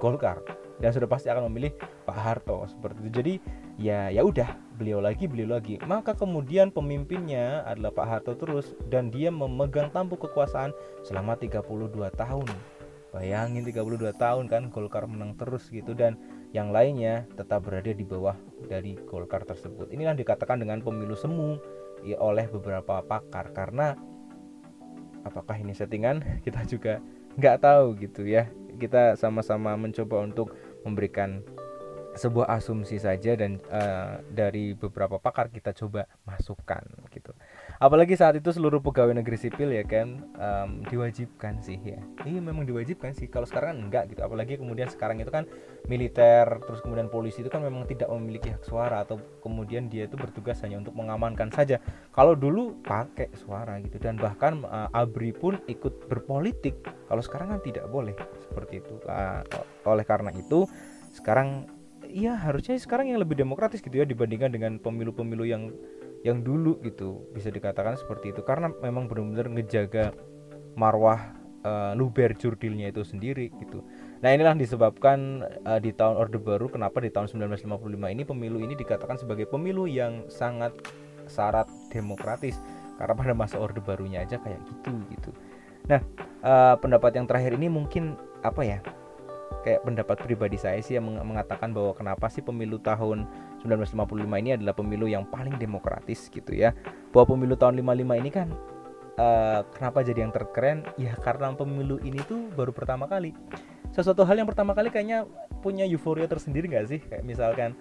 Golkar 0.00 0.40
dan 0.80 0.96
sudah 0.96 1.06
pasti 1.06 1.28
akan 1.28 1.52
memilih 1.52 1.76
Pak 2.08 2.16
Harto 2.16 2.64
seperti 2.64 2.98
itu. 3.04 3.10
Jadi 3.12 3.34
ya 3.80 4.12
ya 4.12 4.20
udah 4.20 4.60
beliau 4.76 5.00
lagi 5.00 5.24
beliau 5.24 5.56
lagi. 5.56 5.80
Maka 5.88 6.12
kemudian 6.12 6.68
pemimpinnya 6.68 7.64
adalah 7.64 7.96
Pak 7.96 8.06
Harto 8.06 8.32
terus 8.36 8.76
dan 8.92 9.08
dia 9.08 9.32
memegang 9.32 9.88
tampuk 9.88 10.28
kekuasaan 10.28 10.76
selama 11.04 11.40
32 11.40 11.64
tahun. 12.12 12.48
Bayangin 13.10 13.66
32 13.66 14.14
tahun 14.14 14.44
kan 14.46 14.70
Golkar 14.70 15.10
menang 15.10 15.34
terus 15.34 15.66
gitu 15.66 15.98
dan 15.98 16.14
yang 16.54 16.70
lainnya 16.70 17.26
tetap 17.34 17.66
berada 17.66 17.90
di 17.90 18.06
bawah 18.06 18.38
dari 18.70 18.94
Golkar 19.08 19.42
tersebut. 19.42 19.90
Inilah 19.90 20.14
dikatakan 20.14 20.62
dengan 20.62 20.78
pemilu 20.84 21.18
semu 21.18 21.58
ya, 22.06 22.20
oleh 22.22 22.46
beberapa 22.46 23.02
pakar. 23.02 23.50
Karena 23.50 23.98
apakah 25.26 25.58
ini 25.58 25.74
settingan? 25.74 26.22
Kita 26.46 26.62
juga 26.68 27.02
nggak 27.34 27.56
tahu 27.64 27.98
gitu 27.98 28.28
ya. 28.28 28.46
Kita 28.78 29.18
sama-sama 29.18 29.74
mencoba 29.74 30.22
untuk 30.22 30.54
memberikan 30.86 31.42
sebuah 32.20 32.52
asumsi 32.52 33.00
saja 33.00 33.32
dan 33.32 33.56
uh, 33.72 34.20
dari 34.28 34.76
beberapa 34.76 35.16
pakar 35.16 35.48
kita 35.48 35.72
coba 35.72 36.04
masukkan 36.28 36.84
gitu. 37.08 37.32
Apalagi 37.80 38.12
saat 38.12 38.36
itu 38.36 38.52
seluruh 38.52 38.84
pegawai 38.84 39.16
negeri 39.16 39.40
sipil 39.40 39.72
ya 39.72 39.80
kan 39.88 40.20
um, 40.36 40.84
diwajibkan 40.84 41.64
sih 41.64 41.80
ya. 41.80 41.96
Iya 42.28 42.44
memang 42.44 42.68
diwajibkan 42.68 43.16
sih. 43.16 43.32
Kalau 43.32 43.48
sekarang 43.48 43.88
enggak 43.88 44.12
gitu. 44.12 44.20
Apalagi 44.20 44.60
kemudian 44.60 44.92
sekarang 44.92 45.24
itu 45.24 45.32
kan 45.32 45.48
militer 45.88 46.60
terus 46.68 46.84
kemudian 46.84 47.08
polisi 47.08 47.40
itu 47.40 47.48
kan 47.48 47.64
memang 47.64 47.88
tidak 47.88 48.12
memiliki 48.12 48.52
hak 48.52 48.68
suara 48.68 49.00
atau 49.00 49.16
kemudian 49.40 49.88
dia 49.88 50.04
itu 50.04 50.20
bertugas 50.20 50.60
hanya 50.60 50.76
untuk 50.76 50.92
mengamankan 50.92 51.48
saja. 51.48 51.80
Kalau 52.12 52.36
dulu 52.36 52.76
pakai 52.84 53.32
suara 53.32 53.80
gitu 53.80 53.96
dan 53.96 54.20
bahkan 54.20 54.60
uh, 54.68 54.92
ABRI 54.92 55.32
pun 55.32 55.56
ikut 55.64 56.04
berpolitik. 56.04 56.84
Kalau 57.08 57.24
sekarang 57.24 57.56
kan 57.56 57.60
tidak 57.64 57.88
boleh 57.88 58.12
seperti 58.44 58.84
itu. 58.84 59.00
Uh, 59.08 59.40
oleh 59.88 60.04
karena 60.04 60.28
itu 60.36 60.68
sekarang 61.16 61.79
iya 62.10 62.34
harusnya 62.34 62.74
sekarang 62.76 63.14
yang 63.14 63.22
lebih 63.22 63.38
demokratis 63.38 63.78
gitu 63.80 63.94
ya 63.94 64.04
dibandingkan 64.04 64.50
dengan 64.50 64.76
pemilu-pemilu 64.82 65.46
yang 65.46 65.70
yang 66.20 66.44
dulu 66.44 66.76
gitu 66.84 67.24
bisa 67.32 67.48
dikatakan 67.48 67.96
seperti 67.96 68.36
itu 68.36 68.44
karena 68.44 68.68
memang 68.84 69.08
benar-benar 69.08 69.48
ngejaga 69.48 70.12
marwah 70.76 71.40
uh, 71.64 71.92
luber 71.96 72.36
jurdilnya 72.36 72.92
itu 72.92 73.00
sendiri 73.04 73.48
gitu. 73.56 73.80
Nah 74.20 74.36
inilah 74.36 74.52
disebabkan 74.52 75.48
uh, 75.64 75.80
di 75.80 75.96
tahun 75.96 76.20
Orde 76.20 76.36
Baru 76.36 76.68
kenapa 76.68 77.00
di 77.00 77.08
tahun 77.08 77.32
1955 77.32 77.88
ini 78.12 78.22
pemilu 78.28 78.58
ini 78.60 78.76
dikatakan 78.76 79.16
sebagai 79.16 79.48
pemilu 79.48 79.88
yang 79.88 80.28
sangat 80.28 80.76
syarat 81.24 81.66
demokratis 81.88 82.60
karena 83.00 83.16
pada 83.16 83.32
masa 83.32 83.56
Orde 83.56 83.80
Barunya 83.80 84.20
aja 84.20 84.36
kayak 84.36 84.60
gitu 84.68 84.92
gitu. 85.08 85.30
Nah 85.88 86.04
uh, 86.44 86.76
pendapat 86.76 87.16
yang 87.16 87.24
terakhir 87.24 87.56
ini 87.56 87.72
mungkin 87.72 88.12
apa 88.44 88.60
ya 88.60 88.78
kayak 89.60 89.84
pendapat 89.84 90.16
pribadi 90.24 90.56
saya 90.56 90.80
sih 90.80 90.96
yang 90.96 91.06
mengatakan 91.06 91.70
bahwa 91.70 91.92
kenapa 91.92 92.26
sih 92.32 92.40
pemilu 92.40 92.80
tahun 92.80 93.28
1955 93.64 94.24
ini 94.40 94.50
adalah 94.56 94.74
pemilu 94.74 95.06
yang 95.06 95.28
paling 95.28 95.56
demokratis 95.60 96.32
gitu 96.32 96.56
ya. 96.56 96.72
Bahwa 97.12 97.36
pemilu 97.36 97.54
tahun 97.56 97.80
55 97.80 98.20
ini 98.20 98.30
kan 98.32 98.48
uh, 99.20 99.60
kenapa 99.76 100.00
jadi 100.00 100.24
yang 100.24 100.32
terkeren? 100.32 100.88
Ya 100.96 101.12
karena 101.20 101.52
pemilu 101.52 102.00
ini 102.00 102.20
tuh 102.24 102.48
baru 102.56 102.72
pertama 102.72 103.04
kali. 103.06 103.36
Sesuatu 103.90 104.22
hal 104.22 104.38
yang 104.38 104.48
pertama 104.48 104.72
kali 104.72 104.88
kayaknya 104.88 105.26
punya 105.60 105.84
euforia 105.84 106.30
tersendiri 106.30 106.70
nggak 106.70 106.86
sih? 106.88 107.00
Kayak 107.02 107.24
misalkan 107.26 107.72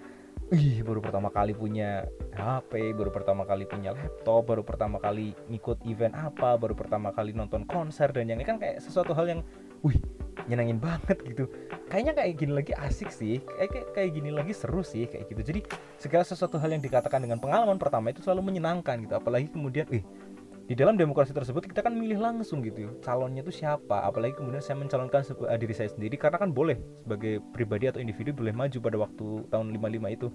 Ih, 0.50 0.82
baru 0.82 0.98
pertama 0.98 1.30
kali 1.30 1.54
punya 1.54 2.10
HP, 2.34 2.98
baru 2.98 3.13
pertama 3.13 3.46
kali 3.46 3.70
punya 3.70 3.94
laptop, 3.94 4.50
baru 4.50 4.65
pertama 4.65 4.98
kali 4.98 5.38
ngikut 5.46 5.86
event 5.86 6.18
apa, 6.18 6.58
baru 6.58 6.74
pertama 6.74 7.13
kali 7.13 7.38
nonton 7.38 7.70
konser 7.70 8.10
dan 8.10 8.26
yang 8.26 8.42
ini 8.42 8.50
kan 8.50 8.58
kayak 8.58 8.82
sesuatu 8.82 9.13
hal 9.13 9.30
yang, 9.30 9.42
wih, 9.86 10.02
nyenangin 10.50 10.82
banget 10.82 11.22
gitu. 11.24 11.46
Kayaknya 11.88 12.14
kayak 12.18 12.34
gini 12.42 12.52
lagi 12.58 12.74
asik 12.74 13.10
sih. 13.14 13.38
Kayak, 13.46 13.94
kayak 13.94 14.10
gini 14.18 14.30
lagi 14.34 14.54
seru 14.58 14.82
sih 14.82 15.06
kayak 15.06 15.30
gitu. 15.30 15.42
Jadi 15.46 15.60
segala 16.02 16.26
sesuatu 16.26 16.58
hal 16.58 16.74
yang 16.74 16.82
dikatakan 16.82 17.22
dengan 17.22 17.38
pengalaman 17.38 17.78
pertama 17.78 18.10
itu 18.10 18.26
selalu 18.26 18.50
menyenangkan 18.50 18.98
gitu. 19.06 19.14
Apalagi 19.14 19.54
kemudian 19.54 19.86
eh 19.94 20.02
di 20.70 20.78
dalam 20.78 21.02
demokrasi 21.02 21.34
tersebut 21.34 21.66
kita 21.66 21.82
kan 21.82 21.98
milih 21.98 22.22
langsung 22.22 22.62
gitu. 22.62 22.94
Calonnya 23.02 23.42
itu 23.42 23.50
siapa? 23.50 24.06
Apalagi 24.06 24.38
kemudian 24.38 24.62
saya 24.62 24.78
mencalonkan 24.78 25.26
diri 25.58 25.74
saya 25.74 25.90
sendiri. 25.90 26.14
Karena 26.14 26.38
kan 26.38 26.54
boleh 26.54 26.78
sebagai 27.02 27.42
pribadi 27.54 27.90
atau 27.90 27.98
individu 27.98 28.34
boleh 28.38 28.54
maju 28.54 28.78
pada 28.78 28.98
waktu 29.02 29.26
tahun 29.50 29.74
55 29.74 30.18
itu 30.18 30.28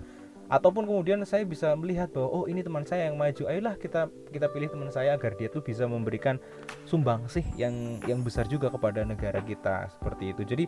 ataupun 0.53 0.85
kemudian 0.85 1.25
saya 1.25 1.49
bisa 1.49 1.73
melihat 1.73 2.13
bahwa 2.13 2.29
oh 2.29 2.45
ini 2.45 2.61
teman 2.61 2.85
saya 2.85 3.09
yang 3.09 3.17
maju 3.17 3.49
ayolah 3.49 3.75
kita 3.81 4.13
kita 4.29 4.47
pilih 4.53 4.69
teman 4.69 4.93
saya 4.93 5.17
agar 5.17 5.33
dia 5.41 5.49
tuh 5.49 5.65
bisa 5.65 5.89
memberikan 5.89 6.37
sumbang 6.85 7.25
sih 7.33 7.45
yang 7.57 7.99
yang 8.05 8.21
besar 8.21 8.45
juga 8.45 8.69
kepada 8.69 9.03
negara 9.09 9.41
kita 9.41 9.89
seperti 9.97 10.37
itu. 10.37 10.43
Jadi 10.45 10.65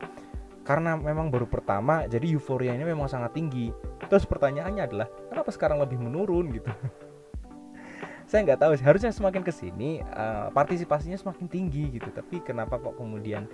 karena 0.66 0.98
memang 0.98 1.30
baru 1.30 1.46
pertama 1.46 2.08
jadi 2.10 2.26
euforia 2.34 2.74
ini 2.74 2.88
memang 2.88 3.06
sangat 3.06 3.36
tinggi. 3.36 3.70
Terus 4.08 4.24
pertanyaannya 4.24 4.82
adalah 4.82 5.08
kenapa 5.28 5.50
sekarang 5.52 5.78
lebih 5.78 6.00
menurun 6.00 6.50
gitu? 6.56 6.72
Saya 8.30 8.42
nggak 8.42 8.58
tahu 8.58 8.72
harusnya 8.82 9.14
semakin 9.14 9.46
ke 9.46 9.54
sini 9.54 10.02
uh, 10.02 10.50
partisipasinya 10.50 11.14
semakin 11.14 11.46
tinggi 11.46 11.94
gitu. 11.94 12.10
Tapi 12.10 12.42
kenapa 12.42 12.80
kok 12.82 12.98
kemudian 12.98 13.46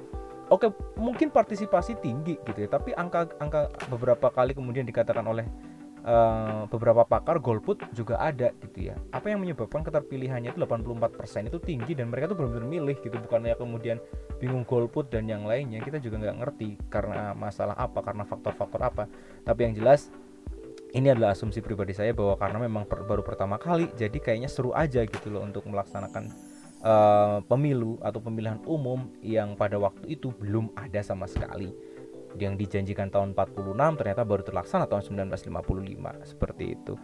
oke 0.48 0.72
mungkin 0.96 1.28
partisipasi 1.28 2.00
tinggi 2.00 2.40
gitu 2.40 2.56
ya. 2.56 2.70
Tapi 2.70 2.96
angka 2.96 3.28
angka 3.37 3.68
beberapa 3.92 4.32
kali 4.32 4.56
kemudian 4.56 4.88
dikatakan 4.88 5.26
oleh 5.28 5.44
uh, 6.06 6.66
beberapa 6.68 7.06
pakar 7.06 7.38
golput 7.38 7.82
juga 7.94 8.18
ada 8.18 8.50
gitu 8.62 8.92
ya. 8.92 8.96
Apa 9.14 9.32
yang 9.32 9.42
menyebabkan 9.42 9.82
keterpilihannya 9.86 10.54
itu 10.54 10.60
84% 10.62 11.50
itu 11.50 11.58
tinggi 11.62 11.92
dan 11.94 12.10
mereka 12.10 12.34
tuh 12.34 12.42
benar-benar 12.42 12.68
milih 12.68 12.96
gitu 13.02 13.16
bukannya 13.18 13.54
kemudian 13.56 13.98
bingung 14.42 14.66
golput 14.66 15.10
dan 15.10 15.26
yang 15.30 15.46
lainnya 15.46 15.82
kita 15.82 16.02
juga 16.02 16.22
nggak 16.22 16.36
ngerti 16.42 16.70
karena 16.90 17.32
masalah 17.34 17.74
apa 17.78 18.02
karena 18.02 18.26
faktor-faktor 18.26 18.80
apa. 18.82 19.04
Tapi 19.46 19.60
yang 19.70 19.74
jelas 19.78 20.10
ini 20.92 21.08
adalah 21.08 21.32
asumsi 21.32 21.64
pribadi 21.64 21.96
saya 21.96 22.12
bahwa 22.12 22.36
karena 22.36 22.58
memang 22.60 22.84
per, 22.84 23.02
baru 23.08 23.24
pertama 23.24 23.56
kali 23.56 23.88
jadi 23.96 24.18
kayaknya 24.20 24.50
seru 24.52 24.76
aja 24.76 25.00
gitu 25.08 25.32
loh 25.32 25.40
untuk 25.40 25.64
melaksanakan 25.64 26.28
uh, 26.84 27.40
pemilu 27.48 27.96
atau 28.04 28.20
pemilihan 28.20 28.60
umum 28.68 29.08
yang 29.24 29.56
pada 29.56 29.80
waktu 29.80 30.20
itu 30.20 30.28
belum 30.36 30.68
ada 30.76 31.00
sama 31.00 31.24
sekali 31.24 31.72
yang 32.40 32.56
dijanjikan 32.56 33.12
tahun 33.12 33.36
46 33.36 33.98
ternyata 33.98 34.22
baru 34.24 34.42
terlaksana 34.44 34.84
tahun 34.88 35.28
1955 35.28 36.32
seperti 36.36 36.64
itu. 36.78 36.94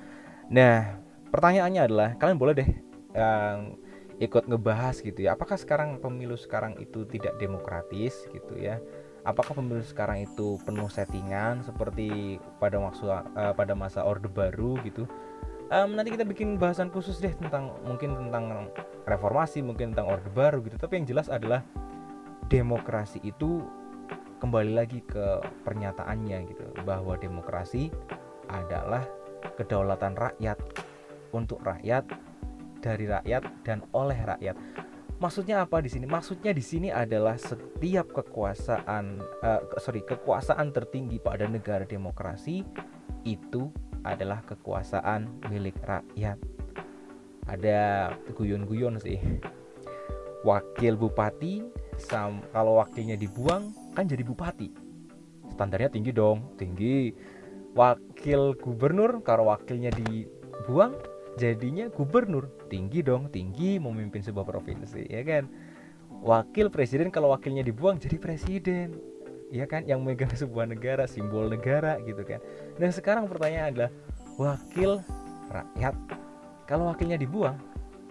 Nah, 0.49 1.01
pertanyaannya 1.29 1.83
adalah 1.85 2.09
kalian 2.17 2.39
boleh 2.41 2.55
deh 2.57 2.71
yang 3.13 3.77
ikut 4.19 4.51
ngebahas 4.51 4.99
gitu 4.99 5.27
ya. 5.27 5.39
Apakah 5.39 5.57
sekarang 5.57 6.03
pemilu 6.03 6.35
sekarang 6.35 6.75
itu 6.83 7.07
tidak 7.07 7.39
demokratis 7.39 8.27
gitu 8.35 8.59
ya? 8.59 8.83
Apakah 9.23 9.59
pemilu 9.59 9.85
sekarang 9.85 10.25
itu 10.25 10.59
penuh 10.65 10.89
settingan 10.91 11.63
seperti 11.63 12.39
pada 12.59 12.81
masa 12.81 13.27
uh, 13.37 13.55
pada 13.55 13.75
masa 13.77 14.01
Orde 14.03 14.27
Baru 14.31 14.81
gitu? 14.83 15.07
Um, 15.69 16.01
nanti 16.01 16.17
kita 16.17 16.25
bikin 16.25 16.57
bahasan 16.57 16.89
khusus 16.89 17.21
deh 17.21 17.37
tentang 17.37 17.77
mungkin 17.85 18.17
tentang 18.17 18.73
reformasi, 19.05 19.61
mungkin 19.61 19.93
tentang 19.93 20.17
Orde 20.17 20.31
Baru 20.33 20.65
gitu. 20.65 20.81
Tapi 20.81 21.03
yang 21.03 21.07
jelas 21.07 21.29
adalah 21.29 21.61
demokrasi 22.49 23.21
itu 23.21 23.63
kembali 24.39 24.73
lagi 24.73 25.03
ke 25.03 25.43
pernyataannya 25.67 26.39
gitu 26.49 26.67
bahwa 26.87 27.19
demokrasi 27.19 27.91
adalah 28.49 29.03
kedaulatan 29.59 30.15
rakyat 30.15 30.59
untuk 31.35 31.61
rakyat 31.63 32.07
dari 32.79 33.11
rakyat 33.11 33.43
dan 33.67 33.83
oleh 33.93 34.17
rakyat 34.23 34.57
Maksudnya 35.19 35.67
apa 35.67 35.83
di 35.83 35.91
sini? 35.91 36.07
Maksudnya 36.07 36.55
di 36.55 36.63
sini 36.63 36.95
adalah 36.95 37.35
setiap 37.35 38.15
kekuasaan, 38.15 39.19
uh, 39.43 39.61
sorry, 39.83 40.07
kekuasaan 40.07 40.71
tertinggi 40.71 41.19
pada 41.19 41.51
negara 41.51 41.83
demokrasi 41.83 42.63
itu 43.27 43.67
adalah 44.07 44.47
kekuasaan 44.47 45.27
milik 45.51 45.75
rakyat. 45.83 46.39
Ada 47.51 48.15
guyon-guyon 48.31 49.03
sih. 49.03 49.19
Wakil 50.47 50.95
bupati, 50.95 51.67
sam, 51.99 52.39
kalau 52.55 52.79
wakilnya 52.79 53.19
dibuang 53.19 53.75
kan 53.99 54.07
jadi 54.07 54.23
bupati. 54.23 54.71
Standarnya 55.51 55.91
tinggi 55.91 56.15
dong, 56.15 56.55
tinggi. 56.55 57.11
Wakil 57.75 58.55
gubernur, 58.55 59.27
kalau 59.27 59.51
wakilnya 59.51 59.91
dibuang 59.91 60.95
jadinya 61.35 61.91
gubernur. 61.91 62.47
Tinggi 62.71 63.03
dong 63.03 63.33
tinggi 63.35 63.83
memimpin 63.83 64.23
sebuah 64.23 64.47
provinsi 64.47 65.11
ya 65.11 65.27
kan? 65.27 65.51
Wakil 66.23 66.71
presiden 66.71 67.11
kalau 67.11 67.35
wakilnya 67.35 67.67
dibuang 67.67 67.99
jadi 67.99 68.23
presiden. 68.23 69.03
Ya 69.51 69.67
kan? 69.67 69.83
Yang 69.83 70.01
megang 70.07 70.33
sebuah 70.47 70.71
negara 70.71 71.11
simbol 71.11 71.51
negara 71.51 71.99
gitu 72.07 72.23
kan? 72.23 72.39
Dan 72.79 72.95
sekarang 72.95 73.27
pertanyaan 73.27 73.75
adalah 73.75 73.91
wakil 74.39 75.03
rakyat. 75.51 75.95
Kalau 76.71 76.93
wakilnya 76.93 77.19
dibuang 77.19 77.59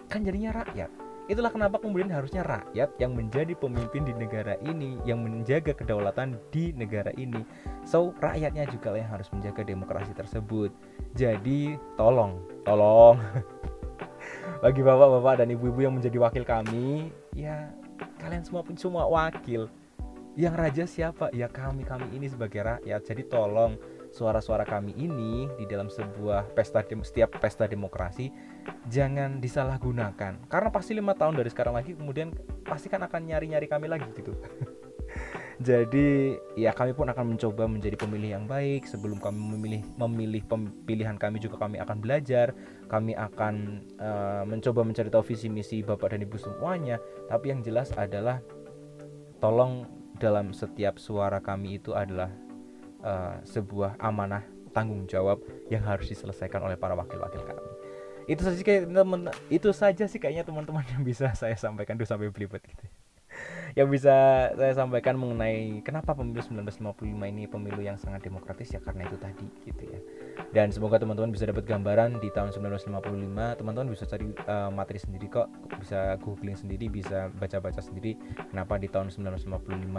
kan 0.08 0.24
jadinya 0.24 0.64
rakyat 0.64 0.97
Itulah 1.28 1.52
kenapa 1.52 1.76
kemudian 1.76 2.08
harusnya 2.08 2.40
rakyat 2.40 2.96
yang 2.96 3.12
menjadi 3.12 3.52
pemimpin 3.52 4.00
di 4.00 4.16
negara 4.16 4.56
ini, 4.64 4.96
yang 5.04 5.20
menjaga 5.20 5.76
kedaulatan 5.76 6.40
di 6.48 6.72
negara 6.72 7.12
ini. 7.20 7.44
So, 7.84 8.16
rakyatnya 8.16 8.64
juga 8.72 8.96
yang 8.96 9.12
harus 9.12 9.28
menjaga 9.28 9.60
demokrasi 9.60 10.16
tersebut. 10.16 10.72
Jadi, 11.12 11.76
tolong, 12.00 12.40
tolong 12.64 13.20
bagi 14.64 14.80
bapak-bapak 14.80 15.44
dan 15.44 15.52
ibu-ibu 15.52 15.84
yang 15.84 15.94
menjadi 16.00 16.16
wakil 16.16 16.48
kami, 16.48 17.12
ya 17.36 17.68
kalian 18.24 18.48
semua 18.48 18.64
pun 18.64 18.80
semua 18.80 19.04
wakil. 19.04 19.68
Yang 20.32 20.54
raja 20.56 20.84
siapa? 20.88 21.28
Ya 21.36 21.52
kami 21.52 21.84
kami 21.84 22.08
ini 22.14 22.30
sebagai 22.30 22.64
rakyat. 22.64 23.04
Jadi 23.04 23.28
tolong 23.28 23.76
suara-suara 24.14 24.64
kami 24.64 24.96
ini 24.96 25.50
di 25.60 25.68
dalam 25.68 25.92
sebuah 25.92 26.56
pesta 26.56 26.80
setiap 27.04 27.36
pesta 27.36 27.68
demokrasi 27.68 28.32
jangan 28.88 29.38
disalahgunakan. 29.38 30.48
Karena 30.48 30.68
pasti 30.72 30.96
lima 30.96 31.12
tahun 31.12 31.38
dari 31.38 31.50
sekarang 31.52 31.76
lagi 31.76 31.94
kemudian 31.94 32.32
pasti 32.64 32.88
kan 32.88 33.04
akan 33.04 33.28
nyari-nyari 33.28 33.68
kami 33.68 33.86
lagi 33.86 34.08
gitu. 34.16 34.32
Jadi 35.58 36.38
ya 36.54 36.70
kami 36.70 36.94
pun 36.94 37.10
akan 37.10 37.34
mencoba 37.34 37.66
menjadi 37.66 37.98
pemilih 37.98 38.30
yang 38.38 38.46
baik. 38.46 38.86
Sebelum 38.86 39.18
kami 39.18 39.38
memilih 39.58 39.82
memilih 39.98 40.42
pilihan 40.86 41.18
kami 41.18 41.42
juga 41.42 41.58
kami 41.58 41.82
akan 41.82 41.98
belajar. 41.98 42.54
Kami 42.86 43.18
akan 43.18 43.54
uh, 43.98 44.42
mencoba 44.46 44.86
mencari 44.86 45.10
tahu 45.10 45.34
visi 45.34 45.50
misi 45.50 45.82
bapak 45.82 46.14
dan 46.14 46.22
ibu 46.22 46.38
semuanya. 46.38 47.02
Tapi 47.26 47.50
yang 47.50 47.60
jelas 47.66 47.90
adalah 47.98 48.38
tolong 49.42 49.86
dalam 50.18 50.54
setiap 50.54 50.98
suara 51.02 51.42
kami 51.42 51.82
itu 51.82 51.90
adalah 51.94 52.30
uh, 53.02 53.42
sebuah 53.42 53.98
amanah 53.98 54.46
tanggung 54.70 55.10
jawab 55.10 55.42
yang 55.74 55.82
harus 55.82 56.10
diselesaikan 56.10 56.62
oleh 56.62 56.78
para 56.78 56.94
wakil-wakil 56.94 57.42
kami 57.42 57.77
itu 58.28 58.44
saja 58.44 58.60
kayak 58.60 58.92
teman 58.92 59.32
itu 59.48 59.68
saja 59.72 60.04
sih 60.04 60.20
kayaknya 60.20 60.44
teman-teman 60.44 60.84
yang 60.92 61.00
bisa 61.00 61.32
saya 61.32 61.56
sampaikan 61.56 61.96
tuh 61.96 62.04
sampai 62.04 62.28
belibet 62.28 62.60
gitu. 62.68 62.84
Yang 63.76 64.00
bisa 64.00 64.14
saya 64.56 64.72
sampaikan 64.74 65.14
mengenai 65.14 65.84
kenapa 65.86 66.16
pemilu 66.16 66.40
1955 66.42 67.04
ini 67.04 67.44
pemilu 67.46 67.78
yang 67.84 68.00
sangat 68.00 68.26
demokratis 68.26 68.74
ya 68.74 68.80
karena 68.82 69.06
itu 69.06 69.16
tadi 69.20 69.46
gitu 69.62 69.82
ya. 69.86 70.00
Dan 70.50 70.72
semoga 70.72 70.98
teman-teman 70.98 71.30
bisa 71.30 71.46
dapat 71.46 71.68
gambaran 71.68 72.18
di 72.18 72.32
tahun 72.32 72.50
1955 72.56 73.60
teman-teman 73.60 73.88
bisa 73.92 74.04
cari 74.08 74.32
uh, 74.48 74.72
materi 74.72 74.98
sendiri 74.98 75.26
kok 75.30 75.46
bisa 75.78 76.16
googling 76.24 76.56
sendiri 76.56 76.88
bisa 76.88 77.28
baca-baca 77.36 77.78
sendiri 77.78 78.16
kenapa 78.50 78.80
di 78.80 78.88
tahun 78.90 79.12
1955 79.12 79.46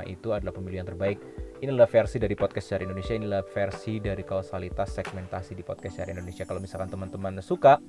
itu 0.10 0.28
adalah 0.34 0.54
pemilu 0.54 0.76
yang 0.82 0.90
terbaik. 0.90 1.22
Inilah 1.60 1.88
versi 1.88 2.18
dari 2.20 2.36
podcast 2.36 2.72
Syari 2.72 2.84
Indonesia 2.88 3.16
inilah 3.16 3.44
versi 3.48 4.00
dari 4.04 4.24
kausalitas 4.26 4.96
segmentasi 4.96 5.56
di 5.56 5.64
podcast 5.64 6.02
Syari 6.02 6.16
Indonesia. 6.18 6.44
Kalau 6.44 6.60
misalkan 6.60 6.90
teman-teman 6.92 7.40
suka 7.40 7.80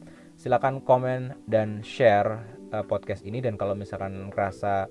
silakan 0.41 0.81
komen 0.81 1.37
dan 1.45 1.85
share 1.85 2.41
uh, 2.73 2.81
podcast 2.81 3.29
ini. 3.29 3.45
Dan 3.45 3.61
kalau 3.61 3.77
misalkan 3.77 4.33
merasa 4.33 4.89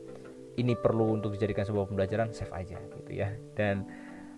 ini 0.61 0.77
perlu 0.77 1.17
untuk 1.17 1.33
dijadikan 1.33 1.65
sebuah 1.65 1.89
pembelajaran 1.89 2.29
save 2.29 2.53
aja 2.53 2.77
gitu 2.77 3.09
ya. 3.09 3.33
Dan 3.57 3.89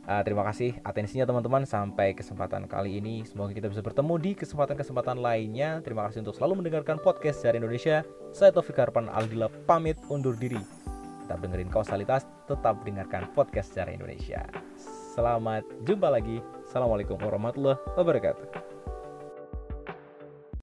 uh, 0.07 0.23
terima 0.23 0.47
kasih 0.47 0.79
atensinya 0.87 1.27
teman-teman 1.27 1.67
sampai 1.67 2.15
kesempatan 2.15 2.71
kali 2.71 3.03
ini. 3.03 3.27
Semoga 3.27 3.51
kita 3.51 3.67
bisa 3.67 3.83
bertemu 3.83 4.15
di 4.23 4.31
kesempatan-kesempatan 4.39 5.19
lainnya. 5.19 5.83
Terima 5.83 6.07
kasih 6.07 6.23
untuk 6.23 6.39
selalu 6.39 6.63
mendengarkan 6.63 6.95
podcast 7.03 7.43
dari 7.43 7.59
Indonesia. 7.59 8.07
Saya 8.31 8.55
Taufik 8.55 8.79
Harpan 8.79 9.11
Aldila 9.11 9.51
pamit 9.67 9.99
undur 10.07 10.39
diri. 10.39 10.63
Tetap 11.27 11.43
dengerin 11.43 11.67
kausalitas 11.67 12.23
tetap 12.47 12.79
dengarkan 12.87 13.27
podcast 13.35 13.75
secara 13.75 13.91
Indonesia. 13.91 14.47
Selamat 15.11 15.67
jumpa 15.83 16.07
lagi. 16.07 16.39
Assalamualaikum 16.71 17.19
warahmatullahi 17.19 17.75
wabarakatuh 17.99 18.70